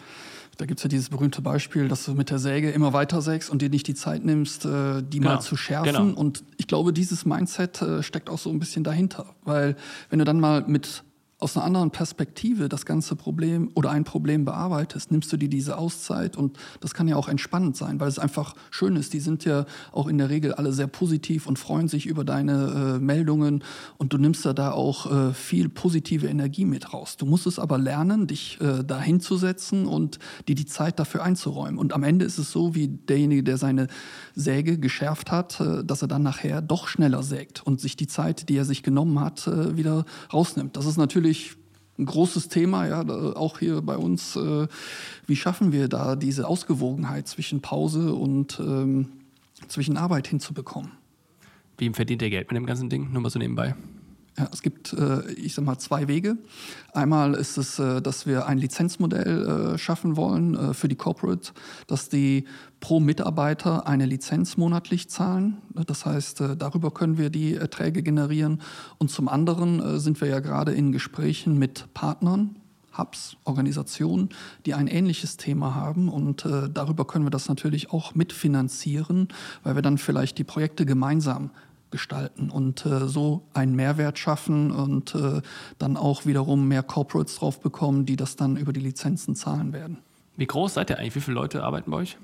da 0.57 0.66
gibt 0.66 0.78
es 0.78 0.85
ja 0.85 0.88
dieses 0.88 1.09
berühmte 1.09 1.42
Beispiel, 1.42 1.88
dass 1.88 2.04
du 2.04 2.14
mit 2.14 2.30
der 2.30 2.38
Säge 2.38 2.70
immer 2.70 2.92
weiter 2.92 3.20
sägst 3.20 3.50
und 3.50 3.61
dir 3.61 3.70
nicht 3.70 3.88
die 3.88 3.94
Zeit 3.94 4.24
nimmst, 4.24 4.64
äh, 4.64 5.02
die 5.02 5.18
genau. 5.18 5.35
mal 5.35 5.40
zu 5.40 5.57
schärfen. 5.57 5.92
Genau. 5.92 6.18
Und 6.20 6.44
ich 6.57 6.68
glaube, 6.68 6.92
dieses 6.92 7.26
Mindset 7.26 7.83
äh, 7.83 8.02
steckt 8.02 8.30
auch 8.30 8.38
so 8.38 8.50
ein 8.50 8.59
bisschen 8.59 8.85
dahinter. 8.85 9.35
Weil 9.42 9.76
wenn 10.11 10.20
du 10.20 10.24
dann 10.24 10.38
mal 10.38 10.64
mit 10.66 11.02
aus 11.44 11.59
einer 11.59 11.66
anderen 11.66 11.90
Perspektive 11.90 12.70
das 12.70 12.87
ganze 12.87 13.16
Problem 13.16 13.70
oder 13.74 13.90
ein 13.90 14.04
Problem 14.04 14.46
bearbeitest, 14.46 15.12
nimmst 15.12 15.30
du 15.30 15.37
dir 15.37 15.50
diese 15.50 15.76
Auszeit 15.76 16.38
und 16.38 16.57
das 16.80 16.94
kann 16.94 17.07
ja 17.07 17.16
auch 17.16 17.28
entspannend 17.28 17.76
sein, 17.76 18.00
weil 18.00 18.09
es 18.09 18.18
einfach 18.18 18.54
schön 18.70 18.96
ist. 18.96 19.12
Die 19.12 19.20
sind 19.20 19.44
ja 19.44 19.66
auch 19.92 20.09
in 20.09 20.16
der 20.16 20.30
Regel 20.30 20.54
alle 20.54 20.72
sehr 20.72 20.87
positiv 20.87 21.46
und 21.46 21.59
freuen 21.59 21.87
sich 21.87 22.07
über 22.07 22.24
deine 22.24 22.96
äh, 22.96 22.98
Meldungen 22.98 23.62
und 23.98 24.14
du 24.14 24.18
nimmst 24.18 24.46
da, 24.46 24.54
da 24.54 24.72
auch 24.72 25.12
äh, 25.12 25.35
viel 25.35 25.68
positive 25.68 26.26
Energie 26.28 26.64
mit 26.64 26.94
raus. 26.94 27.18
Du 27.18 27.26
musst 27.26 27.46
es 27.46 27.59
aber 27.59 27.76
lernen, 27.76 28.26
dich 28.26 28.59
äh, 28.62 28.83
da 28.83 28.98
hinzusetzen 28.98 29.85
und 29.85 30.18
dir 30.48 30.54
die 30.54 30.64
Zeit 30.64 30.98
dafür 30.98 31.22
einzuräumen. 31.24 31.78
Und 31.78 31.92
am 31.92 32.04
Ende 32.04 32.24
ist 32.24 32.38
es 32.38 32.52
so, 32.52 32.74
wie 32.74 32.88
derjenige, 32.88 33.42
der 33.42 33.59
seine 33.59 33.88
Säge 34.35 34.78
geschärft 34.78 35.30
hat, 35.30 35.61
äh, 35.61 35.85
dass 35.85 36.00
er 36.00 36.09
dann 36.09 36.22
nachher 36.22 36.62
doch 36.62 36.88
schneller 36.88 37.22
sägt 37.22 37.66
und 37.66 37.83
sich 37.83 37.96
die 37.96 38.07
Zeit, 38.07 38.48
die 38.48 38.57
er 38.57 38.64
sich 38.64 38.83
genommen 38.83 39.20
hat, 39.20 39.46
äh, 39.46 39.76
wieder 39.76 40.07
rausnimmt. 40.33 40.74
Das 40.78 40.87
ist 40.87 40.96
natürlich 40.96 41.34
natürlich 41.35 41.57
ein 41.97 42.07
großes 42.07 42.49
Thema, 42.49 42.87
ja, 42.88 43.03
auch 43.37 43.61
hier 43.61 43.81
bei 43.81 43.97
uns. 43.97 44.35
Äh, 44.37 44.66
wie 45.27 45.37
schaffen 45.37 45.73
wir 45.73 45.88
da 45.88 46.16
diese 46.16 46.49
Ausgewogenheit 46.49 47.29
zwischen 47.29 47.61
Pause 47.61 48.14
und 48.14 48.59
ähm, 48.59 49.12
zwischen 49.68 49.97
Arbeit 49.97 50.27
hinzubekommen? 50.27 50.92
Wie 51.79 51.90
verdient 51.90 52.23
ihr 52.23 52.31
Geld 52.31 52.49
mit 52.51 52.57
dem 52.57 52.66
ganzen 52.66 52.88
Ding? 52.88 53.12
Nur 53.12 53.23
mal 53.23 53.31
so 53.31 53.38
nebenbei. 53.38 53.75
Ja, 54.37 54.49
es 54.53 54.62
gibt, 54.62 54.92
äh, 54.92 55.31
ich 55.33 55.55
sag 55.55 55.64
mal, 55.64 55.79
zwei 55.79 56.09
Wege. 56.09 56.37
Einmal 56.92 57.35
ist 57.35 57.57
es, 57.57 57.79
äh, 57.79 58.03
dass 58.03 58.27
wir 58.27 58.47
ein 58.47 58.59
Lizenzmodell 58.59 59.75
äh, 59.75 59.79
schaffen 59.79 60.16
wollen 60.16 60.75
für 60.75 60.88
die 60.88 60.97
Corporate, 60.97 61.53
dass 61.87 62.09
die 62.09 62.47
pro 62.81 62.99
Mitarbeiter 62.99 63.87
eine 63.87 64.07
Lizenz 64.07 64.57
monatlich 64.57 65.09
zahlen. 65.09 65.59
Das 65.87 66.05
heißt, 66.05 66.42
darüber 66.59 66.90
können 66.90 67.16
wir 67.16 67.31
die 67.31 67.55
Erträge 67.55 68.03
generieren. 68.03 68.61
Und 68.99 69.11
zum 69.11 69.29
anderen 69.29 69.99
sind 69.99 70.20
wir 70.20 70.29
ja 70.29 70.40
gerade 70.40 70.73
in 70.73 70.92
Gesprächen 70.92 71.59
mit 71.59 71.92
Partnern, 71.94 72.57
Hubs, 72.97 73.37
Organisationen, 73.44 74.29
die 74.66 74.75
ein 74.75 74.87
ähnliches 74.87 75.37
Thema 75.37 75.75
haben. 75.75 76.09
Und 76.09 76.44
äh, 76.44 76.68
darüber 76.73 77.07
können 77.07 77.25
wir 77.25 77.31
das 77.31 77.49
natürlich 77.49 77.90
auch 77.90 78.14
mitfinanzieren, 78.14 79.29
weil 79.62 79.75
wir 79.75 79.83
dann 79.83 79.99
vielleicht 79.99 80.38
die 80.38 80.44
Projekte 80.44 80.87
gemeinsam 80.87 81.51
gestalten 81.90 82.51
und 82.51 82.85
äh, 82.87 83.07
so 83.07 83.47
einen 83.55 83.77
Mehrwert 83.77 84.18
schaffen 84.18 84.70
und 84.70 85.14
äh, 85.14 85.42
dann 85.79 85.97
auch 85.97 86.27
wiederum 86.27 86.66
mehr 86.68 86.83
Corporates 86.83 87.37
drauf 87.37 87.61
bekommen, 87.61 88.05
die 88.07 88.16
das 88.16 88.37
dann 88.37 88.57
über 88.57 88.73
die 88.73 88.81
Lizenzen 88.81 89.35
zahlen 89.35 89.73
werden. 89.73 89.99
Wie 90.37 90.47
groß 90.47 90.75
seid 90.75 90.90
ihr 90.90 90.99
eigentlich? 90.99 91.14
Wie 91.14 91.20
viele 91.20 91.37
Leute 91.37 91.62
arbeiten 91.62 91.90
bei 91.90 91.99
euch? 91.99 92.18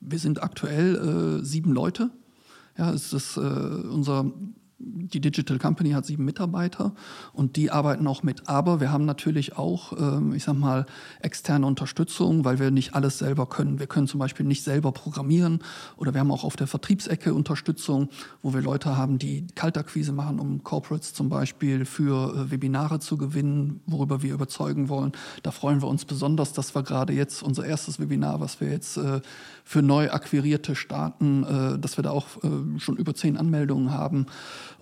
Wir 0.00 0.18
sind 0.18 0.42
aktuell 0.42 1.40
äh, 1.40 1.44
sieben 1.44 1.72
Leute. 1.72 2.10
Ja, 2.78 2.90
es 2.92 3.12
ist 3.12 3.36
äh, 3.36 3.40
unser 3.40 4.30
die 4.78 5.20
Digital 5.20 5.58
Company 5.58 5.90
hat 5.92 6.04
sieben 6.04 6.24
Mitarbeiter 6.24 6.92
und 7.32 7.56
die 7.56 7.70
arbeiten 7.70 8.06
auch 8.06 8.22
mit. 8.22 8.46
Aber 8.48 8.80
wir 8.80 8.92
haben 8.92 9.06
natürlich 9.06 9.56
auch, 9.56 9.92
ähm, 9.98 10.34
ich 10.34 10.44
sag 10.44 10.54
mal, 10.54 10.84
externe 11.20 11.66
Unterstützung, 11.66 12.44
weil 12.44 12.58
wir 12.58 12.70
nicht 12.70 12.94
alles 12.94 13.18
selber 13.18 13.46
können. 13.46 13.78
Wir 13.78 13.86
können 13.86 14.06
zum 14.06 14.20
Beispiel 14.20 14.44
nicht 14.44 14.62
selber 14.64 14.92
programmieren 14.92 15.60
oder 15.96 16.12
wir 16.12 16.20
haben 16.20 16.30
auch 16.30 16.44
auf 16.44 16.56
der 16.56 16.66
Vertriebsecke 16.66 17.32
Unterstützung, 17.32 18.10
wo 18.42 18.52
wir 18.52 18.60
Leute 18.60 18.96
haben, 18.96 19.18
die 19.18 19.46
Kaltakquise 19.54 20.12
machen, 20.12 20.38
um 20.38 20.62
Corporates 20.62 21.14
zum 21.14 21.30
Beispiel 21.30 21.86
für 21.86 22.34
äh, 22.34 22.50
Webinare 22.50 23.00
zu 23.00 23.16
gewinnen, 23.16 23.80
worüber 23.86 24.22
wir 24.22 24.34
überzeugen 24.34 24.90
wollen. 24.90 25.12
Da 25.42 25.52
freuen 25.52 25.80
wir 25.80 25.88
uns 25.88 26.04
besonders, 26.04 26.52
dass 26.52 26.74
wir 26.74 26.82
gerade 26.82 27.14
jetzt 27.14 27.42
unser 27.42 27.64
erstes 27.64 27.98
Webinar, 27.98 28.40
was 28.40 28.60
wir 28.60 28.70
jetzt 28.70 28.98
äh, 28.98 29.22
für 29.64 29.80
neu 29.80 30.10
akquirierte 30.10 30.74
starten, 30.76 31.44
äh, 31.44 31.78
dass 31.78 31.96
wir 31.96 32.02
da 32.02 32.10
auch 32.10 32.26
schon 32.78 32.96
über 32.96 33.14
zehn 33.14 33.36
Anmeldungen 33.36 33.90
haben. 33.90 34.26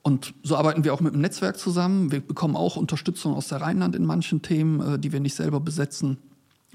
Und 0.07 0.35
so 0.43 0.57
arbeiten 0.57 0.85
wir 0.85 0.93
auch 0.93 1.01
mit 1.01 1.15
dem 1.15 1.23
Netzwerk 1.23 1.57
zusammen. 1.59 2.13
Wir 2.13 2.21
bekommen 2.21 2.57
auch 2.57 2.77
Unterstützung 2.77 3.35
aus 3.35 3.49
der 3.49 3.63
Rheinland 3.63 3.97
in 3.97 4.05
manchen 4.05 4.43
Themen, 4.43 4.95
äh, 4.95 4.99
die 4.99 5.13
wir 5.13 5.21
nicht 5.21 5.35
selber 5.35 5.61
besetzen. 5.61 6.19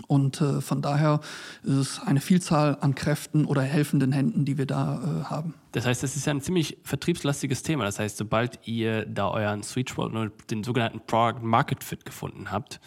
Und 0.08 0.42
äh, 0.42 0.62
von 0.62 0.82
daher 0.82 1.20
ist 1.62 1.76
es 1.76 2.00
eine 2.00 2.22
Vielzahl 2.22 2.78
an 2.82 2.96
Kräften 2.96 3.46
oder 3.46 3.62
helfenden 3.62 4.12
Händen, 4.14 4.46
die 4.46 4.58
wir 4.58 4.66
da 4.66 4.96
äh, 4.96 5.24
haben. 5.26 5.54
Das 5.74 5.86
heißt, 5.86 6.02
das 6.02 6.16
ist 6.16 6.26
ja 6.26 6.34
ein 6.34 6.42
ziemlich 6.42 6.78
vertriebslastiges 6.84 7.62
Thema. 7.62 7.84
Das 7.84 8.00
heißt, 8.00 8.18
sobald 8.18 8.68
ihr 8.68 9.06
da 9.06 9.30
euren 9.30 9.62
Sweet 9.62 9.92
Spot 9.92 10.06
und 10.06 10.32
den 10.50 10.64
sogenannten 10.64 11.00
Product 11.06 11.44
Market 11.44 11.84
Fit 11.84 12.06
gefunden 12.06 12.52
habt, 12.52 12.80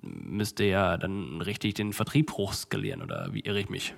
müsst 0.00 0.60
ihr 0.60 0.68
ja 0.68 0.96
dann 0.96 1.40
richtig 1.40 1.74
den 1.74 1.92
Vertrieb 1.92 2.32
hochskalieren 2.34 3.02
oder 3.02 3.30
wie 3.32 3.40
irre 3.40 3.58
ich 3.58 3.68
mich? 3.68 3.94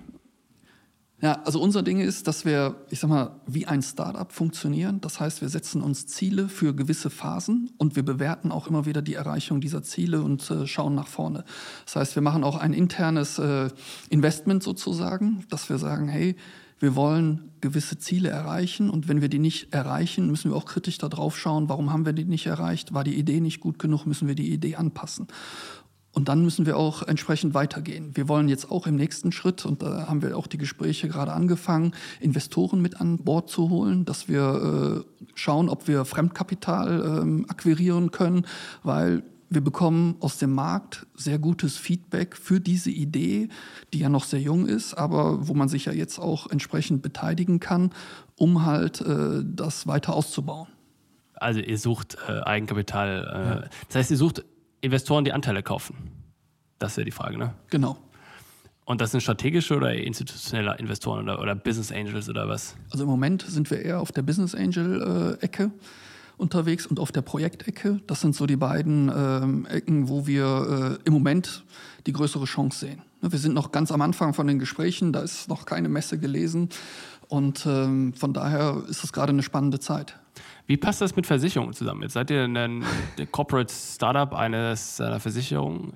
Ja, 1.22 1.42
also 1.44 1.61
unser 1.61 1.83
Ding 1.83 2.00
ist, 2.00 2.26
dass 2.26 2.46
wir, 2.46 2.76
ich 2.88 2.98
sag 3.00 3.11
mal, 3.11 3.40
wie 3.46 3.66
ein 3.66 3.83
Startup 3.83 4.33
funktionieren. 4.33 5.02
Das 5.02 5.20
heißt, 5.20 5.42
wir 5.42 5.50
setzen 5.50 5.83
uns 5.83 6.06
Ziele 6.06 6.48
für 6.48 6.74
gewisse 6.74 7.11
Phasen 7.11 7.70
und 7.76 7.94
wir 7.94 8.02
bewerten 8.02 8.50
auch 8.50 8.68
immer 8.68 8.87
wieder 8.87 9.02
die 9.02 9.14
Erreichung 9.14 9.61
dieser 9.61 9.83
Ziele 9.83 10.22
und 10.22 10.50
äh, 10.50 10.66
schauen 10.66 10.94
nach 10.94 11.09
vorne. 11.09 11.44
Das 11.85 11.96
heißt, 11.96 12.14
wir 12.14 12.22
machen 12.22 12.42
auch 12.42 12.56
ein 12.56 12.72
internes 12.72 13.38
äh, 13.38 13.68
Investment 14.09 14.62
sozusagen, 14.62 15.44
dass 15.50 15.68
wir 15.68 15.76
sagen, 15.76 16.09
hey, 16.09 16.37
wir 16.78 16.96
wollen 16.96 17.50
gewisse 17.61 17.98
Ziele 17.98 18.30
erreichen 18.30 18.88
und 18.88 19.06
wenn 19.06 19.20
wir 19.20 19.28
die 19.28 19.38
nicht 19.38 19.74
erreichen, 19.74 20.30
müssen 20.30 20.50
wir 20.50 20.56
auch 20.56 20.64
kritisch 20.64 20.96
darauf 20.96 21.38
schauen, 21.38 21.68
warum 21.68 21.92
haben 21.92 22.06
wir 22.06 22.14
die 22.14 22.24
nicht 22.24 22.46
erreicht? 22.46 22.94
War 22.94 23.04
die 23.04 23.16
Idee 23.16 23.40
nicht 23.40 23.61
gut 23.61 23.78
genug? 23.78 24.06
Müssen 24.06 24.26
wir 24.26 24.35
die 24.35 24.50
Idee 24.50 24.76
anpassen? 24.76 25.28
Und 26.12 26.29
dann 26.29 26.42
müssen 26.42 26.66
wir 26.66 26.77
auch 26.77 27.03
entsprechend 27.03 27.55
weitergehen. 27.55 28.11
Wir 28.14 28.29
wollen 28.29 28.49
jetzt 28.49 28.70
auch 28.70 28.87
im 28.87 28.96
nächsten 28.96 29.31
Schritt, 29.31 29.64
und 29.64 29.83
da 29.83 30.09
haben 30.09 30.23
wir 30.23 30.37
auch 30.37 30.49
die 30.49 30.59
Gespräche 30.59 31.09
gerade 31.09 31.33
angefangen, 31.33 31.92
Investoren 32.20 32.83
mit 32.83 33.01
an 33.01 33.18
Bord 33.18 33.49
zu 33.49 33.70
holen, 33.70 34.05
dass 34.05 34.29
wir 34.29 35.05
äh, 35.05 35.27
schauen, 35.35 35.68
ob 35.68 35.87
wir 35.87 36.05
Fremdkapital 36.05 37.20
ähm, 37.23 37.46
akquirieren 37.49 38.11
können, 38.11 38.44
weil 38.83 39.23
wir 39.51 39.61
bekommen 39.61 40.16
aus 40.20 40.38
dem 40.38 40.53
Markt 40.53 41.07
sehr 41.14 41.38
gutes 41.38 41.77
Feedback 41.77 42.37
für 42.37 42.61
diese 42.61 42.90
Idee, 42.90 43.49
die 43.92 43.99
ja 43.99 44.09
noch 44.09 44.25
sehr 44.25 44.40
jung 44.40 44.66
ist, 44.66 44.94
aber 44.94 45.49
wo 45.49 45.55
man 45.55 45.68
sich 45.68 45.87
ja 45.87 45.92
jetzt 45.92 46.18
auch 46.18 46.49
entsprechend 46.49 47.03
beteiligen 47.03 47.59
kann, 47.59 47.90
um 48.37 48.64
halt 48.64 49.01
äh, 49.01 49.42
das 49.44 49.87
weiter 49.88 50.14
auszubauen. 50.14 50.68
Also 51.35 51.59
ihr 51.61 51.79
sucht 51.79 52.16
äh, 52.29 52.40
Eigenkapital. 52.42 53.09
Äh, 53.09 53.49
ja. 53.62 53.68
Das 53.88 53.96
heißt, 53.96 54.11
ihr 54.12 54.16
sucht 54.18 54.44
Investoren, 54.81 55.25
die 55.25 55.33
Anteile 55.33 55.62
kaufen? 55.62 55.97
Das 56.79 56.97
wäre 56.97 57.05
die 57.05 57.11
Frage, 57.11 57.38
ne? 57.38 57.55
Genau. 57.69 57.99
Und 58.85 59.01
das 59.01 59.12
sind 59.12 59.21
strategische 59.21 59.77
oder 59.77 59.95
institutionelle 59.95 60.77
Investoren 60.79 61.23
oder, 61.23 61.40
oder 61.40 61.55
Business 61.55 61.93
Angels 61.93 62.29
oder 62.29 62.49
was? 62.49 62.75
Also 62.90 63.05
im 63.05 63.11
Moment 63.11 63.43
sind 63.43 63.71
wir 63.71 63.81
eher 63.83 64.01
auf 64.01 64.11
der 64.11 64.23
Business 64.23 64.55
Angel-Ecke 64.55 65.64
äh, 65.64 65.71
unterwegs 66.38 66.87
und 66.87 66.99
auf 66.99 67.12
der 67.12 67.23
Projektecke. 67.23 68.01
Das 68.07 68.21
sind 68.21 68.35
so 68.35 68.47
die 68.47 68.57
beiden 68.57 69.12
ähm, 69.14 69.66
Ecken, 69.66 70.09
wo 70.09 70.27
wir 70.27 70.99
äh, 70.99 71.07
im 71.07 71.12
Moment 71.12 71.64
die 72.07 72.12
größere 72.12 72.47
Chance 72.47 72.81
sehen. 72.81 73.03
Ne, 73.21 73.31
wir 73.31 73.38
sind 73.38 73.55
noch 73.55 73.71
ganz 73.71 73.93
am 73.93 74.01
Anfang 74.01 74.35
von 74.35 74.47
den 74.47 74.59
Gesprächen, 74.59 75.12
da 75.12 75.21
ist 75.21 75.49
noch 75.49 75.66
keine 75.66 75.88
Messe 75.88 76.19
gelesen. 76.19 76.71
Und 77.29 77.64
ähm, 77.66 78.12
von 78.14 78.33
daher 78.33 78.83
ist 78.88 79.05
es 79.05 79.12
gerade 79.12 79.31
eine 79.31 79.45
spannende 79.45 79.79
Zeit. 79.79 80.19
Wie 80.70 80.76
passt 80.76 81.00
das 81.00 81.16
mit 81.16 81.26
Versicherungen 81.26 81.74
zusammen? 81.74 82.02
Jetzt 82.02 82.12
seid 82.12 82.30
ihr 82.30 82.44
ein 82.44 82.85
Corporate 83.33 83.74
Startup 83.74 84.33
eines, 84.33 85.00
einer 85.00 85.18
Versicherung. 85.18 85.94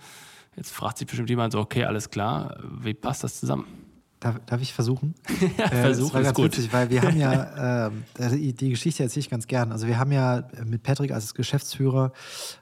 Jetzt 0.57 0.73
fragt 0.73 0.99
sich 0.99 1.07
bestimmt 1.07 1.31
jemand 1.31 1.53
so, 1.53 1.61
okay, 1.61 1.85
alles 1.85 2.11
klar. 2.11 2.57
Wie 2.81 2.93
passt 2.93 3.23
das 3.23 3.39
zusammen? 3.39 3.84
Darf, 4.25 4.41
darf 4.47 4.63
ich 4.63 4.73
versuchen? 4.73 5.15
ja, 5.59 5.67
äh, 5.67 5.83
versuchen 5.83 6.23
ist 6.23 6.33
gut. 6.33 6.47
Witzig, 6.47 6.73
weil 6.73 6.89
wir 6.89 7.03
haben 7.03 7.19
ja, 7.19 7.89
äh, 8.19 8.53
die 8.55 8.71
Geschichte 8.71 9.03
erzähle 9.03 9.21
ich 9.21 9.29
ganz 9.29 9.47
gern. 9.47 9.71
Also 9.71 9.87
wir 9.87 9.99
haben 9.99 10.13
ja 10.13 10.49
mit 10.65 10.83
Patrick 10.83 11.13
als 11.13 11.35
Geschäftsführer, 11.35 12.11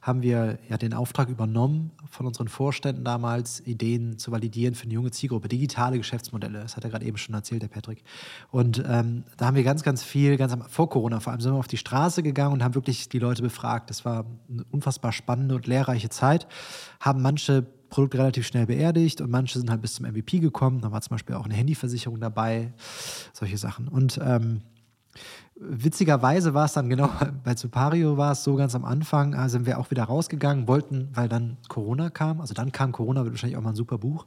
haben 0.01 0.23
wir 0.23 0.59
ja 0.69 0.77
den 0.77 0.93
Auftrag 0.93 1.29
übernommen 1.29 1.93
von 2.11 2.27
unseren 2.27 2.49
Vorständen 2.49 3.05
damals, 3.05 3.61
Ideen 3.65 4.19
zu 4.19 4.33
validieren 4.33 4.75
für 4.75 4.87
eine 4.87 4.95
junge 4.95 5.13
Zielgruppe, 5.13 5.47
digitale 5.47 5.99
Geschäftsmodelle. 5.99 6.59
Das 6.59 6.77
hat 6.77 6.83
er 6.83 6.91
gerade 6.91 7.07
eben 7.07 7.17
schon 7.17 7.33
erzählt, 7.33 7.63
der 7.63 7.69
Patrick. 7.69 8.03
Und 8.51 8.83
ähm, 8.85 9.23
da 9.37 9.47
haben 9.47 9.55
wir 9.55 9.63
ganz, 9.63 9.85
ganz 9.85 10.03
viel, 10.03 10.37
ganz 10.39 10.53
am, 10.53 10.63
vor 10.63 10.91
Corona 10.91 11.21
vor 11.21 11.33
allem, 11.33 11.41
sind 11.41 11.53
wir 11.53 11.59
auf 11.61 11.69
die 11.69 11.77
Straße 11.77 12.25
gegangen 12.25 12.55
und 12.55 12.65
haben 12.65 12.75
wirklich 12.75 13.09
die 13.09 13.21
Leute 13.21 13.41
befragt. 13.41 13.89
Das 13.89 14.05
war 14.05 14.27
eine 14.51 14.65
unfassbar 14.73 15.13
spannende 15.13 15.55
und 15.55 15.69
lehrreiche 15.69 16.09
Zeit. 16.09 16.49
Haben 16.99 17.23
manche 17.23 17.69
Produkt 17.93 18.15
relativ 18.15 18.47
schnell 18.47 18.65
beerdigt 18.65 19.21
und 19.21 19.31
manche 19.31 19.59
sind 19.59 19.69
halt 19.69 19.83
bis 19.83 19.93
zum 19.93 20.07
MVP 20.07 20.39
gekommen. 20.39 20.81
Da 20.81 20.91
war 20.93 21.03
zum 21.03 21.11
Beispiel 21.11 21.37
auch 21.37 21.45
eine 21.45 21.53
Handyversicherung 21.53 22.19
dabei, 22.21 22.73
solche 23.35 23.59
Sachen. 23.59 23.87
Und 23.87 24.19
ähm, 24.25 24.63
Witzigerweise 25.55 26.55
war 26.55 26.65
es 26.65 26.73
dann 26.73 26.89
genau 26.89 27.11
bei 27.45 27.55
Supario 27.55 28.17
war 28.17 28.33
es 28.33 28.43
so 28.43 28.57
ganz 28.57 28.75
am 28.75 28.85
Anfang, 28.85 29.35
äh, 29.35 29.49
sind 29.49 29.67
wir 29.67 29.79
auch 29.79 29.91
wieder 29.91 30.05
rausgegangen, 30.05 30.67
wollten, 30.67 31.11
weil 31.15 31.29
dann 31.29 31.59
Corona 31.69 32.11
kam, 32.11 32.41
also 32.41 32.55
dann 32.55 32.73
kam 32.73 32.91
Corona, 32.93 33.23
wird 33.25 33.35
wahrscheinlich 33.35 33.59
auch 33.59 33.63
mal 33.63 33.71
ein 33.71 33.77
super 33.77 33.99
Buch. 33.99 34.27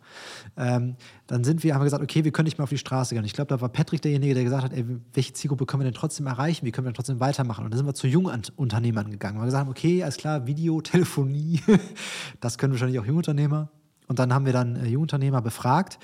Ähm, 0.56 0.96
dann 1.28 1.44
sind 1.44 1.64
wir, 1.64 1.74
haben 1.74 1.82
wir 1.82 1.86
gesagt, 1.86 2.04
okay, 2.04 2.24
wir 2.24 2.32
können 2.32 2.46
nicht 2.46 2.58
mehr 2.58 2.64
auf 2.64 2.70
die 2.70 2.78
Straße 2.78 3.16
gehen. 3.16 3.26
Ich 3.26 3.34
glaube, 3.34 3.50
da 3.50 3.60
war 3.60 3.70
Patrick 3.70 4.02
derjenige, 4.04 4.36
der 4.36 4.44
gesagt 4.44 4.64
hat, 4.64 4.74
ey, 4.74 4.86
welche 5.14 5.34
Zielgruppe 5.34 5.66
können 5.66 5.82
wir 5.82 5.86
denn 5.86 6.00
trotzdem 6.00 6.28
erreichen? 6.28 6.66
Wie 6.66 6.72
können 6.72 6.86
wir 6.86 6.92
denn 6.92 6.96
trotzdem 6.96 7.20
weitermachen? 7.20 7.66
Und 7.66 7.72
dann 7.72 7.80
sind 7.80 7.88
wir 7.88 7.96
zu 7.96 8.08
Jungunternehmern 8.08 9.10
gegangen. 9.10 9.38
Wir 9.38 9.42
haben 9.42 9.48
gesagt, 9.48 9.70
okay, 9.70 10.04
alles 10.04 10.18
klar, 10.18 10.46
Video, 10.46 10.80
Telefonie, 10.82 11.60
das 12.40 12.58
können 12.58 12.74
wahrscheinlich 12.74 13.00
auch 13.00 13.06
Jungunternehmer. 13.06 13.70
Und 14.08 14.20
dann 14.20 14.32
haben 14.34 14.46
wir 14.46 14.54
dann 14.54 14.76
äh, 14.76 14.88
Jungunternehmer 14.88 15.42
befragt 15.42 15.98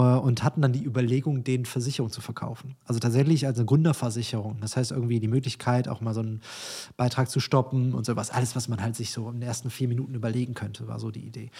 und 0.00 0.42
hatten 0.42 0.60
dann 0.60 0.72
die 0.72 0.84
Überlegung, 0.84 1.44
den 1.44 1.64
Versicherung 1.66 2.10
zu 2.10 2.20
verkaufen. 2.20 2.74
Also 2.84 2.98
tatsächlich 2.98 3.46
als 3.46 3.58
eine 3.58 3.66
Gründerversicherung. 3.66 4.58
Das 4.60 4.76
heißt 4.76 4.90
irgendwie 4.90 5.20
die 5.20 5.28
Möglichkeit, 5.28 5.86
auch 5.86 6.00
mal 6.00 6.14
so 6.14 6.20
einen 6.20 6.40
Beitrag 6.96 7.30
zu 7.30 7.38
stoppen 7.38 7.94
und 7.94 8.04
sowas. 8.04 8.30
Alles, 8.30 8.56
was 8.56 8.66
man 8.68 8.82
halt 8.82 8.96
sich 8.96 9.12
so 9.12 9.28
in 9.28 9.40
den 9.40 9.42
ersten 9.42 9.70
vier 9.70 9.86
Minuten 9.86 10.14
überlegen 10.14 10.54
könnte, 10.54 10.88
war 10.88 10.98
so 10.98 11.12
die 11.12 11.24
Idee. 11.24 11.50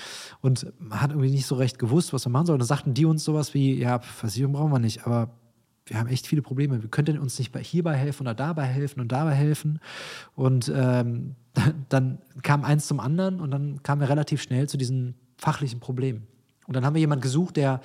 Und 0.41 0.73
man 0.79 1.01
hat 1.01 1.11
irgendwie 1.11 1.31
nicht 1.31 1.47
so 1.47 1.55
recht 1.55 1.79
gewusst, 1.79 2.13
was 2.13 2.25
man 2.27 2.33
machen 2.33 2.47
soll. 2.47 2.55
Und 2.55 2.61
dann 2.61 2.69
sagten 2.69 2.95
die 2.95 3.05
uns 3.05 3.23
sowas 3.23 3.55
wie, 3.55 3.75
ja, 3.75 4.01
Versicherung 4.01 4.55
brauchen 4.55 4.73
wir 4.73 4.81
nicht, 4.81 5.07
aber 5.07 5.31
wir 5.87 5.99
haben 5.99 6.09
echt 6.09 6.27
viele 6.27 6.43
Probleme. 6.43 6.83
Wir 6.83 6.91
könnten 6.91 7.19
uns 7.19 7.39
nicht 7.39 7.53
bei 7.53 7.63
hierbei 7.63 7.95
helfen 7.95 8.23
oder 8.23 8.35
dabei 8.35 8.65
helfen 8.65 9.01
und 9.01 9.13
dabei 9.13 9.35
helfen. 9.35 9.79
Und 10.35 10.73
ähm, 10.75 11.37
dann 11.89 12.19
kam 12.43 12.65
eins 12.65 12.87
zum 12.89 12.99
anderen 12.99 13.41
und 13.41 13.53
dann 13.53 13.83
kamen 13.85 14.01
wir 14.01 14.09
relativ 14.09 14.43
schnell 14.43 14.69
zu 14.69 14.77
diesen 14.77 15.15
fachlichen 15.37 15.79
Problemen. 15.79 16.27
Und 16.67 16.75
dann 16.75 16.85
haben 16.85 16.95
wir 16.95 17.01
jemanden 17.01 17.23
gesucht, 17.23 17.57
der, 17.57 17.81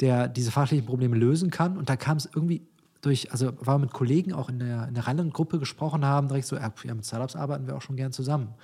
der 0.00 0.28
diese 0.28 0.50
fachlichen 0.50 0.86
Probleme 0.86 1.16
lösen 1.16 1.50
kann. 1.50 1.76
Und 1.76 1.88
da 1.88 1.96
kam 1.96 2.16
es 2.16 2.26
irgendwie 2.26 2.66
durch, 3.00 3.30
also 3.32 3.52
war 3.60 3.78
mit 3.78 3.92
Kollegen 3.92 4.32
auch 4.32 4.48
in 4.48 4.58
der, 4.58 4.88
in 4.88 4.94
der 4.94 5.06
Rheinland-Gruppe 5.06 5.58
gesprochen 5.58 6.04
haben, 6.04 6.28
direkt 6.28 6.46
so, 6.46 6.56
ja, 6.56 6.72
mit 6.94 7.06
Startups 7.06 7.36
arbeiten 7.36 7.66
wir 7.66 7.76
auch 7.76 7.82
schon 7.82 7.96
gern 7.96 8.12
zusammen. 8.12 8.54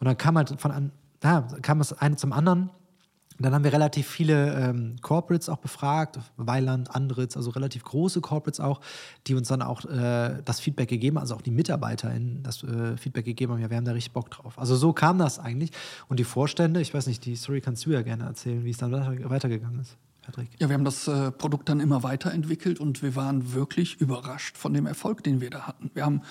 Und 0.00 0.06
dann 0.06 0.16
kam 0.16 0.36
halt 0.36 0.60
von 0.60 0.70
an, 0.70 0.90
da 1.20 1.42
kam 1.62 1.80
es 1.80 1.92
eine 1.92 2.16
zum 2.16 2.32
anderen. 2.32 2.70
Dann 3.38 3.52
haben 3.52 3.64
wir 3.64 3.72
relativ 3.72 4.06
viele 4.06 4.54
ähm, 4.54 4.96
Corporates 5.02 5.48
auch 5.48 5.58
befragt, 5.58 6.20
Weiland, 6.36 6.94
Andritz, 6.94 7.36
also 7.36 7.50
relativ 7.50 7.82
große 7.82 8.20
Corporates 8.20 8.60
auch, 8.60 8.80
die 9.26 9.34
uns 9.34 9.48
dann 9.48 9.60
auch 9.60 9.84
äh, 9.86 10.40
das 10.44 10.60
Feedback 10.60 10.88
gegeben 10.88 11.16
haben, 11.16 11.22
also 11.22 11.34
auch 11.34 11.42
die 11.42 11.50
MitarbeiterInnen 11.50 12.42
das 12.44 12.62
äh, 12.62 12.96
Feedback 12.96 13.24
gegeben 13.24 13.52
haben, 13.52 13.60
ja, 13.60 13.70
wir 13.70 13.76
haben 13.76 13.84
da 13.84 13.92
richtig 13.92 14.12
Bock 14.12 14.30
drauf. 14.30 14.58
Also 14.58 14.76
so 14.76 14.92
kam 14.92 15.18
das 15.18 15.40
eigentlich. 15.40 15.70
Und 16.08 16.20
die 16.20 16.24
Vorstände, 16.24 16.80
ich 16.80 16.94
weiß 16.94 17.08
nicht, 17.08 17.24
die 17.24 17.34
Story 17.34 17.60
kannst 17.60 17.84
du 17.86 17.90
ja 17.90 18.02
gerne 18.02 18.24
erzählen, 18.24 18.64
wie 18.64 18.70
es 18.70 18.78
dann 18.78 18.92
weitergegangen 18.92 19.80
ist. 19.80 19.96
Patrick. 20.22 20.48
Ja, 20.58 20.68
wir 20.68 20.74
haben 20.74 20.84
das 20.84 21.06
äh, 21.08 21.30
Produkt 21.32 21.68
dann 21.68 21.80
immer 21.80 22.02
weiterentwickelt 22.02 22.80
und 22.80 23.02
wir 23.02 23.14
waren 23.14 23.52
wirklich 23.52 24.00
überrascht 24.00 24.56
von 24.56 24.72
dem 24.72 24.86
Erfolg, 24.86 25.22
den 25.22 25.40
wir 25.40 25.50
da 25.50 25.66
hatten. 25.66 25.90
Wir 25.92 26.06
haben 26.06 26.22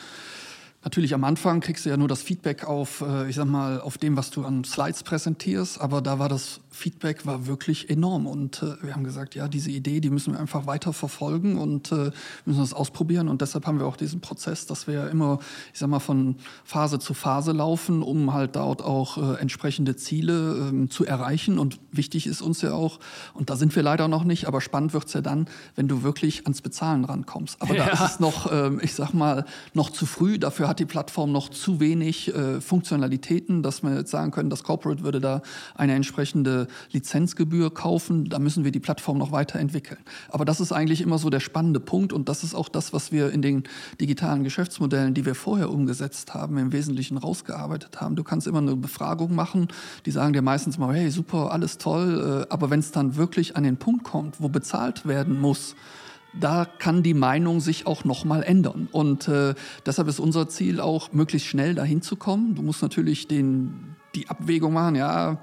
Natürlich 0.84 1.14
am 1.14 1.24
Anfang 1.24 1.62
kriegst 1.62 1.86
du 1.86 1.90
ja 1.90 1.96
nur 1.96 2.10
das 2.10 2.22
Feedback 2.22 2.66
auf, 2.66 3.02
äh, 3.02 3.30
ich 3.30 3.38
sag 3.38 3.46
mal, 3.46 3.80
auf 3.80 3.98
dem, 3.98 4.18
was 4.18 4.32
du 4.32 4.44
an 4.44 4.66
Slides 4.66 5.04
präsentierst, 5.04 5.80
aber 5.80 6.02
da 6.02 6.20
war 6.20 6.28
das 6.28 6.60
Feedback 6.74 7.26
war 7.26 7.46
wirklich 7.46 7.90
enorm 7.90 8.26
und 8.26 8.64
äh, 8.64 8.76
wir 8.82 8.96
haben 8.96 9.04
gesagt, 9.04 9.36
ja, 9.36 9.48
diese 9.48 9.70
Idee, 9.70 10.02
die 10.02 10.10
müssen 10.10 10.34
wir 10.34 10.40
einfach 10.40 10.66
weiter 10.66 10.92
verfolgen 10.92 11.58
und 11.58 11.92
äh, 11.92 12.12
müssen 12.46 12.60
das 12.60 12.74
ausprobieren 12.74 13.28
und 13.28 13.42
deshalb 13.42 13.68
haben 13.68 13.80
wir 13.80 13.86
auch 13.86 13.96
diesen 13.96 14.22
Prozess, 14.22 14.66
dass 14.66 14.88
wir 14.88 15.10
immer, 15.10 15.40
ich 15.72 15.80
sag 15.80 15.90
mal, 15.90 16.00
von 16.00 16.36
Phase 16.66 16.98
zu 16.98 17.14
Phase 17.14 17.52
laufen, 17.52 18.02
um 18.02 18.34
halt 18.34 18.56
dort 18.56 18.82
auch 18.82 19.18
äh, 19.18 19.40
entsprechende 19.40 19.96
Ziele 19.96 20.68
ähm, 20.70 20.90
zu 20.90 21.06
erreichen 21.06 21.60
und 21.60 21.80
wichtig 21.92 22.26
ist 22.26 22.42
uns 22.42 22.64
ja 22.64 22.74
auch, 22.74 23.00
und 23.36 23.52
da 23.52 23.56
sind 23.56 23.76
wir 23.76 23.84
leider 23.84 24.08
noch 24.08 24.24
nicht, 24.24 24.48
aber 24.48 24.60
spannend 24.60 24.94
wird's 24.94 25.14
ja 25.14 25.22
dann, 25.22 25.48
wenn 25.76 25.88
du 25.88 26.02
wirklich 26.02 26.46
ans 26.46 26.62
Bezahlen 26.62 27.06
rankommst. 27.06 27.62
Aber 27.62 27.76
ja. 27.76 27.86
da 27.86 27.92
ist 27.92 28.14
es 28.14 28.20
noch, 28.20 28.52
ähm, 28.52 28.80
ich 28.82 28.96
sag 28.96 29.14
mal, 29.14 29.46
noch 29.76 29.92
zu 29.92 30.08
früh, 30.08 30.40
dafür 30.40 30.68
hat 30.68 30.80
die 30.80 30.86
Plattform 30.86 31.32
noch 31.32 31.50
zu 31.50 31.80
wenig 31.80 32.34
äh, 32.34 32.60
Funktionalitäten, 32.62 33.62
dass 33.62 33.84
wir 33.84 33.96
jetzt 33.96 34.10
sagen 34.10 34.32
können, 34.32 34.50
das 34.50 34.64
Corporate 34.64 35.04
würde 35.04 35.22
da 35.22 35.44
eine 35.76 35.94
entsprechende 35.94 36.63
Lizenzgebühr 36.92 37.74
kaufen. 37.74 38.26
Da 38.26 38.40
müssen 38.40 38.64
wir 38.64 38.72
die 38.72 38.80
Plattform 38.80 39.18
noch 39.18 39.32
weiterentwickeln. 39.32 40.00
Aber 40.30 40.46
das 40.46 40.60
ist 40.60 40.72
eigentlich 40.72 41.02
immer 41.02 41.18
so 41.18 41.30
der 41.30 41.40
spannende 41.40 41.80
Punkt 41.80 42.14
und 42.14 42.30
das 42.30 42.44
ist 42.44 42.56
auch 42.56 42.70
das, 42.70 42.94
was 42.94 43.12
wir 43.12 43.32
in 43.32 43.42
den 43.42 43.64
digitalen 44.00 44.44
Geschäftsmodellen, 44.44 45.14
die 45.14 45.26
wir 45.26 45.36
vorher 45.36 45.70
umgesetzt 45.70 46.34
haben, 46.34 46.58
im 46.58 46.72
Wesentlichen 46.72 47.18
rausgearbeitet 47.18 48.02
haben. 48.02 48.16
Du 48.16 48.24
kannst 48.24 48.48
immer 48.48 48.60
eine 48.60 48.76
Befragung 48.76 49.36
machen, 49.36 49.68
die 50.06 50.12
sagen 50.12 50.34
dir 50.34 50.42
meistens 50.42 50.78
mal, 50.78 50.94
hey, 50.96 51.10
super, 51.10 51.52
alles 51.52 51.78
toll, 51.78 52.46
äh, 52.50 52.54
aber 52.54 52.70
wenn 52.70 52.80
es 52.80 52.92
dann 52.92 53.16
wirklich 53.16 53.56
an 53.56 53.64
den 53.64 53.78
Punkt 53.78 54.04
kommt, 54.04 54.42
wo 54.42 54.50
bezahlt 54.50 55.06
werden 55.06 55.40
muss, 55.40 55.76
da 56.40 56.66
kann 56.66 57.04
die 57.04 57.14
Meinung 57.14 57.60
sich 57.60 57.86
auch 57.86 58.06
nochmal 58.06 58.44
ändern. 58.44 58.88
Und 58.92 59.28
äh, 59.28 59.54
deshalb 59.86 60.08
ist 60.08 60.20
unser 60.20 60.48
Ziel 60.48 60.80
auch, 60.80 61.12
möglichst 61.14 61.48
schnell 61.48 61.76
dahin 61.76 62.02
zu 62.02 62.16
kommen. 62.16 62.56
Du 62.56 62.62
musst 62.62 62.82
natürlich 62.82 63.28
den, 63.28 63.96
die 64.16 64.30
Abwägung 64.30 64.74
machen, 64.74 64.96
ja, 64.96 65.42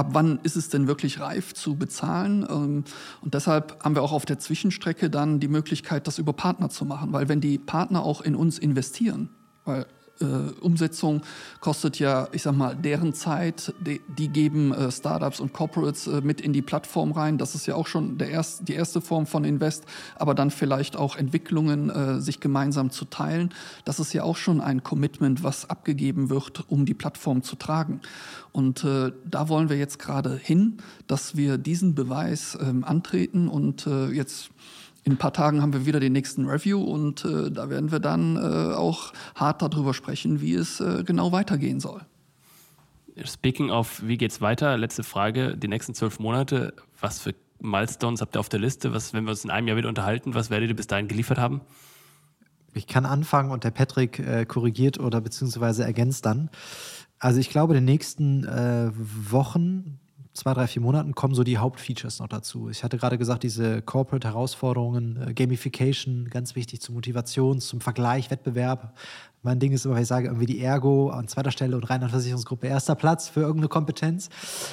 ab 0.00 0.08
wann 0.12 0.40
ist 0.42 0.56
es 0.56 0.70
denn 0.70 0.86
wirklich 0.88 1.20
reif 1.20 1.54
zu 1.54 1.76
bezahlen? 1.76 2.46
Ähm, 2.48 2.84
und 3.20 3.34
deshalb 3.34 3.84
haben 3.84 3.94
wir 3.94 4.02
auch 4.02 4.12
auf 4.12 4.24
der 4.24 4.38
Zwischenstrecke 4.38 5.10
dann 5.10 5.40
die 5.40 5.48
Möglichkeit, 5.48 6.06
das 6.06 6.18
über 6.18 6.32
Partner 6.32 6.70
zu 6.70 6.84
machen. 6.84 7.12
Weil 7.12 7.28
wenn 7.28 7.40
die 7.40 7.58
Partner 7.58 8.02
auch 8.02 8.22
in 8.22 8.34
uns 8.34 8.58
investieren, 8.58 9.28
weil 9.64 9.86
Umsetzung 10.24 11.22
kostet 11.60 11.98
ja, 11.98 12.28
ich 12.32 12.42
sag 12.42 12.54
mal, 12.54 12.76
deren 12.76 13.14
Zeit. 13.14 13.74
Die, 13.80 14.00
die 14.06 14.28
geben 14.28 14.72
äh, 14.72 14.90
Startups 14.90 15.40
und 15.40 15.52
Corporates 15.52 16.06
äh, 16.06 16.20
mit 16.20 16.40
in 16.40 16.52
die 16.52 16.62
Plattform 16.62 17.12
rein. 17.12 17.38
Das 17.38 17.54
ist 17.54 17.66
ja 17.66 17.74
auch 17.74 17.86
schon 17.86 18.18
der 18.18 18.30
erst, 18.30 18.68
die 18.68 18.74
erste 18.74 19.00
Form 19.00 19.26
von 19.26 19.44
Invest. 19.44 19.84
Aber 20.16 20.34
dann 20.34 20.50
vielleicht 20.50 20.96
auch 20.96 21.16
Entwicklungen 21.16 21.90
äh, 21.90 22.20
sich 22.20 22.40
gemeinsam 22.40 22.90
zu 22.90 23.04
teilen. 23.04 23.50
Das 23.84 24.00
ist 24.00 24.12
ja 24.12 24.22
auch 24.22 24.36
schon 24.36 24.60
ein 24.60 24.82
Commitment, 24.82 25.42
was 25.42 25.68
abgegeben 25.70 26.30
wird, 26.30 26.64
um 26.68 26.84
die 26.84 26.94
Plattform 26.94 27.42
zu 27.42 27.56
tragen. 27.56 28.00
Und 28.52 28.84
äh, 28.84 29.12
da 29.24 29.48
wollen 29.48 29.68
wir 29.68 29.76
jetzt 29.76 29.98
gerade 29.98 30.36
hin, 30.36 30.78
dass 31.06 31.36
wir 31.36 31.58
diesen 31.58 31.94
Beweis 31.94 32.58
ähm, 32.60 32.84
antreten 32.84 33.48
und 33.48 33.86
äh, 33.86 34.08
jetzt 34.08 34.50
in 35.04 35.12
ein 35.12 35.16
paar 35.16 35.32
Tagen 35.32 35.62
haben 35.62 35.72
wir 35.72 35.86
wieder 35.86 36.00
den 36.00 36.12
nächsten 36.12 36.46
Review 36.46 36.82
und 36.82 37.24
äh, 37.24 37.50
da 37.50 37.70
werden 37.70 37.90
wir 37.90 38.00
dann 38.00 38.36
äh, 38.36 38.74
auch 38.74 39.12
hart 39.34 39.62
darüber 39.62 39.94
sprechen, 39.94 40.40
wie 40.40 40.54
es 40.54 40.80
äh, 40.80 41.04
genau 41.04 41.32
weitergehen 41.32 41.80
soll. 41.80 42.02
Speaking 43.24 43.70
of, 43.70 44.02
wie 44.04 44.16
geht's 44.16 44.40
weiter? 44.40 44.76
Letzte 44.76 45.02
Frage. 45.02 45.56
Die 45.56 45.68
nächsten 45.68 45.94
zwölf 45.94 46.18
Monate, 46.20 46.74
was 47.00 47.20
für 47.20 47.34
Milestones 47.60 48.20
habt 48.20 48.36
ihr 48.36 48.40
auf 48.40 48.48
der 48.48 48.60
Liste? 48.60 48.94
Was, 48.94 49.12
wenn 49.12 49.24
wir 49.24 49.30
uns 49.30 49.44
in 49.44 49.50
einem 49.50 49.68
Jahr 49.68 49.76
wieder 49.76 49.88
unterhalten, 49.88 50.34
was 50.34 50.50
werdet 50.50 50.70
ihr 50.70 50.76
bis 50.76 50.86
dahin 50.86 51.08
geliefert 51.08 51.38
haben? 51.38 51.60
Ich 52.72 52.86
kann 52.86 53.04
anfangen 53.04 53.50
und 53.50 53.64
der 53.64 53.72
Patrick 53.72 54.18
äh, 54.20 54.46
korrigiert 54.46 55.00
oder 55.00 55.20
beziehungsweise 55.20 55.84
ergänzt 55.84 56.24
dann. 56.24 56.50
Also 57.18 57.40
ich 57.40 57.50
glaube, 57.50 57.74
in 57.74 57.84
den 57.84 57.92
nächsten 57.92 58.44
äh, 58.44 58.90
Wochen 58.94 59.98
zwei, 60.40 60.54
drei, 60.54 60.66
vier 60.66 60.80
Monaten 60.80 61.14
kommen 61.14 61.34
so 61.34 61.44
die 61.44 61.58
Hauptfeatures 61.58 62.18
noch 62.18 62.28
dazu. 62.28 62.70
Ich 62.70 62.82
hatte 62.82 62.96
gerade 62.96 63.18
gesagt, 63.18 63.42
diese 63.42 63.82
Corporate-Herausforderungen, 63.82 65.28
äh, 65.28 65.34
Gamification, 65.34 66.28
ganz 66.30 66.56
wichtig 66.56 66.80
zur 66.80 66.94
Motivation, 66.94 67.60
zum 67.60 67.82
Vergleich, 67.82 68.30
Wettbewerb. 68.30 68.94
Mein 69.42 69.58
Ding 69.58 69.72
ist 69.72 69.84
immer, 69.84 69.96
wenn 69.96 70.02
ich 70.02 70.08
sage, 70.08 70.28
irgendwie 70.28 70.46
die 70.46 70.60
Ergo 70.60 71.10
an 71.10 71.28
zweiter 71.28 71.50
Stelle 71.50 71.76
und 71.76 71.84
Rheinland-Versicherungsgruppe 71.84 72.68
erster 72.68 72.94
Platz 72.94 73.28
für 73.28 73.40
irgendeine 73.40 73.68
Kompetenz. 73.68 74.30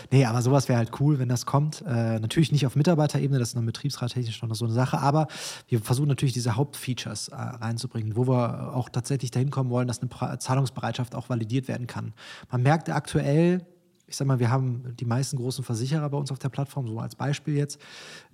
Nee, 0.10 0.24
aber 0.24 0.42
sowas 0.42 0.70
wäre 0.70 0.78
halt 0.78 0.92
cool, 1.02 1.20
wenn 1.20 1.28
das 1.28 1.46
kommt. 1.46 1.84
Äh, 1.86 2.20
natürlich 2.20 2.54
nicht 2.54 2.66
auf 2.66 2.78
Mitarbeiterebene, 2.78 3.38
das 3.38 3.50
ist 3.50 3.56
noch 3.56 3.64
betriebsrattechnisch 3.64 4.42
noch 4.42 4.56
so 4.56 4.66
eine 4.66 4.74
Sache, 4.74 5.00
aber 5.00 5.28
wir 5.68 5.82
versuchen 5.82 6.08
natürlich 6.08 6.34
diese 6.34 6.56
Hauptfeatures 6.56 7.28
äh, 7.28 7.36
reinzubringen, 7.36 8.16
wo 8.16 8.26
wir 8.26 8.74
auch 8.74 8.88
tatsächlich 8.88 9.32
dahin 9.32 9.52
kommen 9.52 9.70
wollen, 9.70 9.90
dass 9.90 10.00
eine 10.02 10.40
Zahlungsbereitschaft 10.40 11.14
auch 11.14 11.28
validiert 11.28 11.68
werden 11.68 11.88
kann. 11.88 12.14
Man 12.50 12.64
merkt 12.64 12.90
aktuell, 12.90 13.66
ich 14.08 14.16
sag 14.16 14.26
mal, 14.26 14.40
wir 14.40 14.50
haben 14.50 14.96
die 14.98 15.06
meisten 15.06 15.36
großen 15.36 15.64
Versicherer 15.64 16.10
bei 16.10 16.18
uns 16.18 16.32
auf 16.32 16.40
der 16.40 16.50
Plattform, 16.50 16.88
so 16.88 16.98
als 17.00 17.16
Beispiel 17.16 17.56
jetzt, 17.56 17.80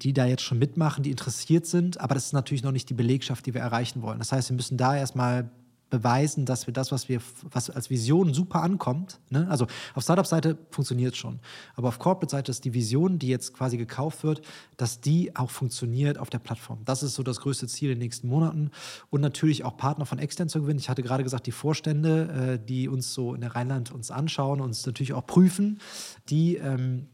die 0.04 0.14
da 0.14 0.26
jetzt 0.26 0.44
schon 0.44 0.60
mitmachen, 0.60 1.04
die 1.04 1.10
interessiert 1.10 1.66
sind, 1.66 2.00
aber 2.00 2.14
das 2.14 2.28
ist 2.28 2.34
natürlich 2.34 2.64
noch 2.64 2.72
nicht 2.72 2.90
die 2.90 2.94
Belegschaft, 2.94 3.46
die 3.46 3.54
wir 3.56 3.62
erreichen 3.62 4.04
wollen. 4.04 4.20
Das 4.20 4.32
heißt, 4.32 4.50
wir 4.50 4.56
müssen 4.56 4.78
da 4.78 4.96
erstmal 4.96 5.50
beweisen, 5.94 6.48
dass 6.48 6.66
wir 6.66 6.74
das, 6.74 6.92
was 6.92 7.08
wir, 7.08 7.22
was 7.44 7.70
als 7.70 7.92
Vision 7.92 8.34
super 8.34 8.64
ankommt, 8.64 9.20
ne? 9.30 9.48
also 9.48 9.68
auf 9.94 10.02
Startup-Seite 10.02 10.58
funktioniert 10.72 11.16
schon, 11.16 11.40
aber 11.76 11.90
auf 11.90 12.00
Corporate-Seite 12.00 12.50
ist 12.50 12.66
die 12.66 12.74
Vision, 12.74 13.20
die 13.20 13.28
jetzt 13.28 13.54
quasi 13.54 13.78
gekauft 13.78 14.24
wird, 14.24 14.42
dass 14.76 15.02
die 15.02 15.36
auch 15.36 15.52
funktioniert 15.52 16.18
auf 16.18 16.32
der 16.32 16.40
Plattform. 16.40 16.80
Das 16.84 17.04
ist 17.04 17.14
so 17.14 17.22
das 17.22 17.42
größte 17.42 17.68
Ziel 17.68 17.92
in 17.92 18.00
den 18.00 18.06
nächsten 18.06 18.28
Monaten 18.28 18.72
und 19.12 19.22
natürlich 19.22 19.66
auch 19.66 19.78
Partner 19.78 20.08
von 20.08 20.18
extern 20.18 20.50
zu 20.50 20.62
gewinnen. 20.62 20.80
Ich 20.80 20.90
hatte 20.90 21.04
gerade 21.04 21.24
gesagt, 21.24 21.46
die 21.46 21.52
Vorstände, 21.52 22.58
äh, 22.60 22.66
die 22.66 22.90
uns 22.90 23.14
so 23.14 23.36
in 23.36 23.42
der 23.42 23.54
Rheinland 23.54 23.92
uns 23.92 24.10
anschauen, 24.10 24.62
uns 24.62 24.84
natürlich 24.88 25.14
auch 25.14 25.28
prüfen, 25.28 25.80
die 26.28 26.56
ähm, 26.56 27.06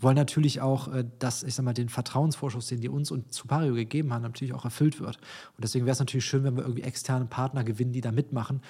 wollen 0.00 0.16
natürlich 0.16 0.60
auch, 0.60 0.92
äh, 0.92 1.04
dass, 1.18 1.42
ich 1.42 1.54
sag 1.54 1.64
mal, 1.64 1.72
den 1.74 1.88
Vertrauensvorschuss, 1.88 2.66
den 2.66 2.80
die 2.80 2.88
uns 2.88 3.10
und 3.10 3.32
Supario 3.32 3.74
gegeben 3.74 4.12
haben, 4.12 4.22
natürlich 4.22 4.54
auch 4.54 4.64
erfüllt 4.64 5.00
wird. 5.00 5.16
Und 5.56 5.64
deswegen 5.64 5.86
wäre 5.86 5.92
es 5.92 5.98
natürlich 5.98 6.24
schön, 6.24 6.44
wenn 6.44 6.56
wir 6.56 6.62
irgendwie 6.62 6.82
externe 6.82 7.26
Partner 7.26 7.64
gewinnen, 7.64 7.92
die 7.92 8.00
da 8.00 8.12
mitmachen. 8.12 8.60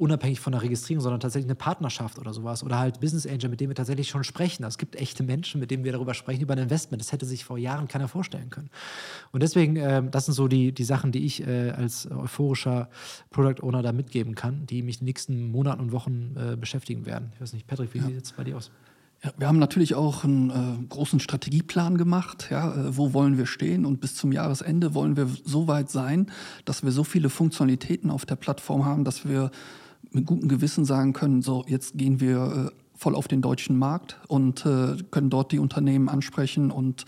unabhängig 0.00 0.40
von 0.40 0.52
der 0.52 0.62
Registrierung, 0.62 1.02
sondern 1.02 1.20
tatsächlich 1.20 1.46
eine 1.46 1.56
Partnerschaft 1.56 2.18
oder 2.18 2.32
sowas. 2.32 2.64
Oder 2.64 2.78
halt 2.78 3.00
Business 3.00 3.26
Angel, 3.26 3.50
mit 3.50 3.60
dem 3.60 3.68
wir 3.68 3.74
tatsächlich 3.74 4.08
schon 4.08 4.24
sprechen. 4.24 4.64
Es 4.64 4.78
gibt 4.78 4.96
echte 4.96 5.22
Menschen, 5.22 5.60
mit 5.60 5.70
denen 5.70 5.84
wir 5.84 5.92
darüber 5.92 6.14
sprechen, 6.14 6.40
über 6.40 6.54
ein 6.54 6.58
Investment. 6.58 7.02
Das 7.02 7.12
hätte 7.12 7.26
sich 7.26 7.44
vor 7.44 7.58
Jahren 7.58 7.86
keiner 7.86 8.08
vorstellen 8.08 8.48
können. 8.48 8.70
Und 9.30 9.42
deswegen, 9.42 9.76
äh, 9.76 10.02
das 10.10 10.24
sind 10.24 10.32
so 10.32 10.48
die, 10.48 10.72
die 10.72 10.84
Sachen, 10.84 11.12
die 11.12 11.26
ich 11.26 11.46
äh, 11.46 11.70
als 11.72 12.10
euphorischer 12.10 12.88
Product 13.28 13.62
Owner 13.62 13.82
da 13.82 13.92
mitgeben 13.92 14.34
kann, 14.34 14.64
die 14.64 14.82
mich 14.82 14.96
in 14.96 15.00
den 15.00 15.04
nächsten 15.06 15.50
Monaten 15.50 15.82
und 15.82 15.92
Wochen 15.92 16.34
äh, 16.34 16.56
beschäftigen 16.56 17.04
werden. 17.04 17.32
Ich 17.34 17.40
weiß 17.42 17.52
nicht, 17.52 17.66
Patrick, 17.66 17.92
wie 17.92 17.98
ja. 17.98 18.06
sieht 18.06 18.24
es 18.24 18.32
bei 18.32 18.44
dir 18.44 18.56
aus? 18.56 18.70
Ja, 19.22 19.32
wir 19.36 19.48
haben 19.48 19.58
natürlich 19.58 19.94
auch 19.94 20.24
einen 20.24 20.50
äh, 20.50 20.86
großen 20.88 21.20
Strategieplan 21.20 21.98
gemacht. 21.98 22.48
Ja, 22.50 22.72
äh, 22.72 22.96
wo 22.96 23.12
wollen 23.12 23.36
wir 23.36 23.44
stehen? 23.44 23.84
Und 23.84 24.00
bis 24.00 24.14
zum 24.14 24.32
Jahresende 24.32 24.94
wollen 24.94 25.16
wir 25.16 25.28
so 25.44 25.68
weit 25.68 25.90
sein, 25.90 26.30
dass 26.64 26.82
wir 26.84 26.90
so 26.90 27.04
viele 27.04 27.28
Funktionalitäten 27.28 28.10
auf 28.10 28.24
der 28.24 28.36
Plattform 28.36 28.86
haben, 28.86 29.04
dass 29.04 29.28
wir 29.28 29.50
mit 30.10 30.24
gutem 30.24 30.48
Gewissen 30.48 30.86
sagen 30.86 31.12
können, 31.12 31.42
so 31.42 31.64
jetzt 31.68 31.98
gehen 31.98 32.20
wir 32.20 32.70
äh, 32.72 32.76
voll 32.96 33.14
auf 33.14 33.28
den 33.28 33.42
deutschen 33.42 33.78
Markt 33.78 34.18
und 34.26 34.64
äh, 34.64 34.96
können 35.10 35.28
dort 35.28 35.52
die 35.52 35.58
Unternehmen 35.58 36.08
ansprechen 36.08 36.70
und 36.70 37.04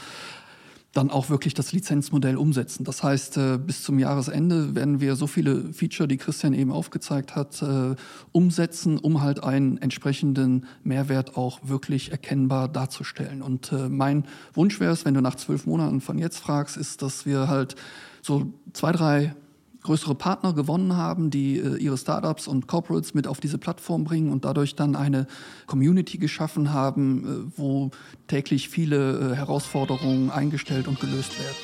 dann 0.92 1.10
auch 1.10 1.30
wirklich 1.30 1.54
das 1.54 1.72
Lizenzmodell 1.72 2.36
umsetzen. 2.36 2.84
Das 2.84 3.02
heißt, 3.02 3.38
äh, 3.38 3.58
bis 3.58 3.82
zum 3.82 3.98
Jahresende 3.98 4.74
werden 4.74 5.00
wir 5.00 5.16
so 5.16 5.26
viele 5.26 5.72
Feature, 5.72 6.06
die 6.06 6.18
Christian 6.18 6.52
eben 6.52 6.70
aufgezeigt 6.70 7.34
hat, 7.34 7.62
äh, 7.62 7.94
umsetzen, 8.32 8.98
um 8.98 9.22
halt 9.22 9.42
einen 9.42 9.78
entsprechenden 9.78 10.66
Mehrwert 10.84 11.36
auch 11.36 11.60
wirklich 11.62 12.10
erkennbar 12.10 12.68
darzustellen. 12.68 13.40
Und 13.40 13.72
äh, 13.72 13.88
mein 13.88 14.24
Wunsch 14.52 14.80
wäre 14.80 14.92
es, 14.92 15.04
wenn 15.04 15.14
du 15.14 15.22
nach 15.22 15.36
zwölf 15.36 15.66
Monaten 15.66 16.00
von 16.00 16.18
jetzt 16.18 16.38
fragst, 16.38 16.76
ist, 16.76 17.00
dass 17.00 17.24
wir 17.24 17.48
halt 17.48 17.74
so 18.20 18.52
zwei, 18.72 18.92
drei 18.92 19.34
größere 19.82 20.14
Partner 20.14 20.52
gewonnen 20.52 20.96
haben, 20.96 21.30
die 21.30 21.58
äh, 21.58 21.76
ihre 21.76 21.98
Startups 21.98 22.46
und 22.46 22.66
Corporates 22.66 23.14
mit 23.14 23.26
auf 23.26 23.40
diese 23.40 23.58
Plattform 23.58 24.04
bringen 24.04 24.30
und 24.30 24.44
dadurch 24.44 24.76
dann 24.76 24.96
eine 24.96 25.26
Community 25.66 26.18
geschaffen 26.18 26.72
haben, 26.72 27.50
äh, 27.50 27.58
wo 27.58 27.90
täglich 28.28 28.68
viele 28.68 29.32
äh, 29.32 29.36
Herausforderungen 29.36 30.30
eingestellt 30.30 30.88
und 30.88 31.00
gelöst 31.00 31.38
werden. 31.38 31.56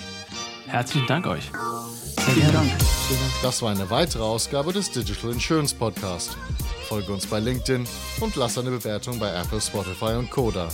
Herzlichen 0.66 1.07
Dank 1.07 1.26
euch. 1.26 1.50
Vielen 2.18 2.52
Dank. 2.52 2.70
Das 3.42 3.62
war 3.62 3.70
eine 3.70 3.88
weitere 3.88 4.22
Ausgabe 4.22 4.72
des 4.72 4.90
Digital 4.90 5.33
Insurance 5.33 5.74
Podcast. 5.74 6.37
Folge 6.88 7.12
uns 7.12 7.26
bei 7.26 7.40
LinkedIn 7.40 7.87
und 8.20 8.37
lass 8.37 8.59
eine 8.59 8.70
Bewertung 8.70 9.18
bei 9.18 9.33
Apple, 9.33 9.61
Spotify 9.61 10.14
und 10.16 10.31
Koda. 10.31 10.68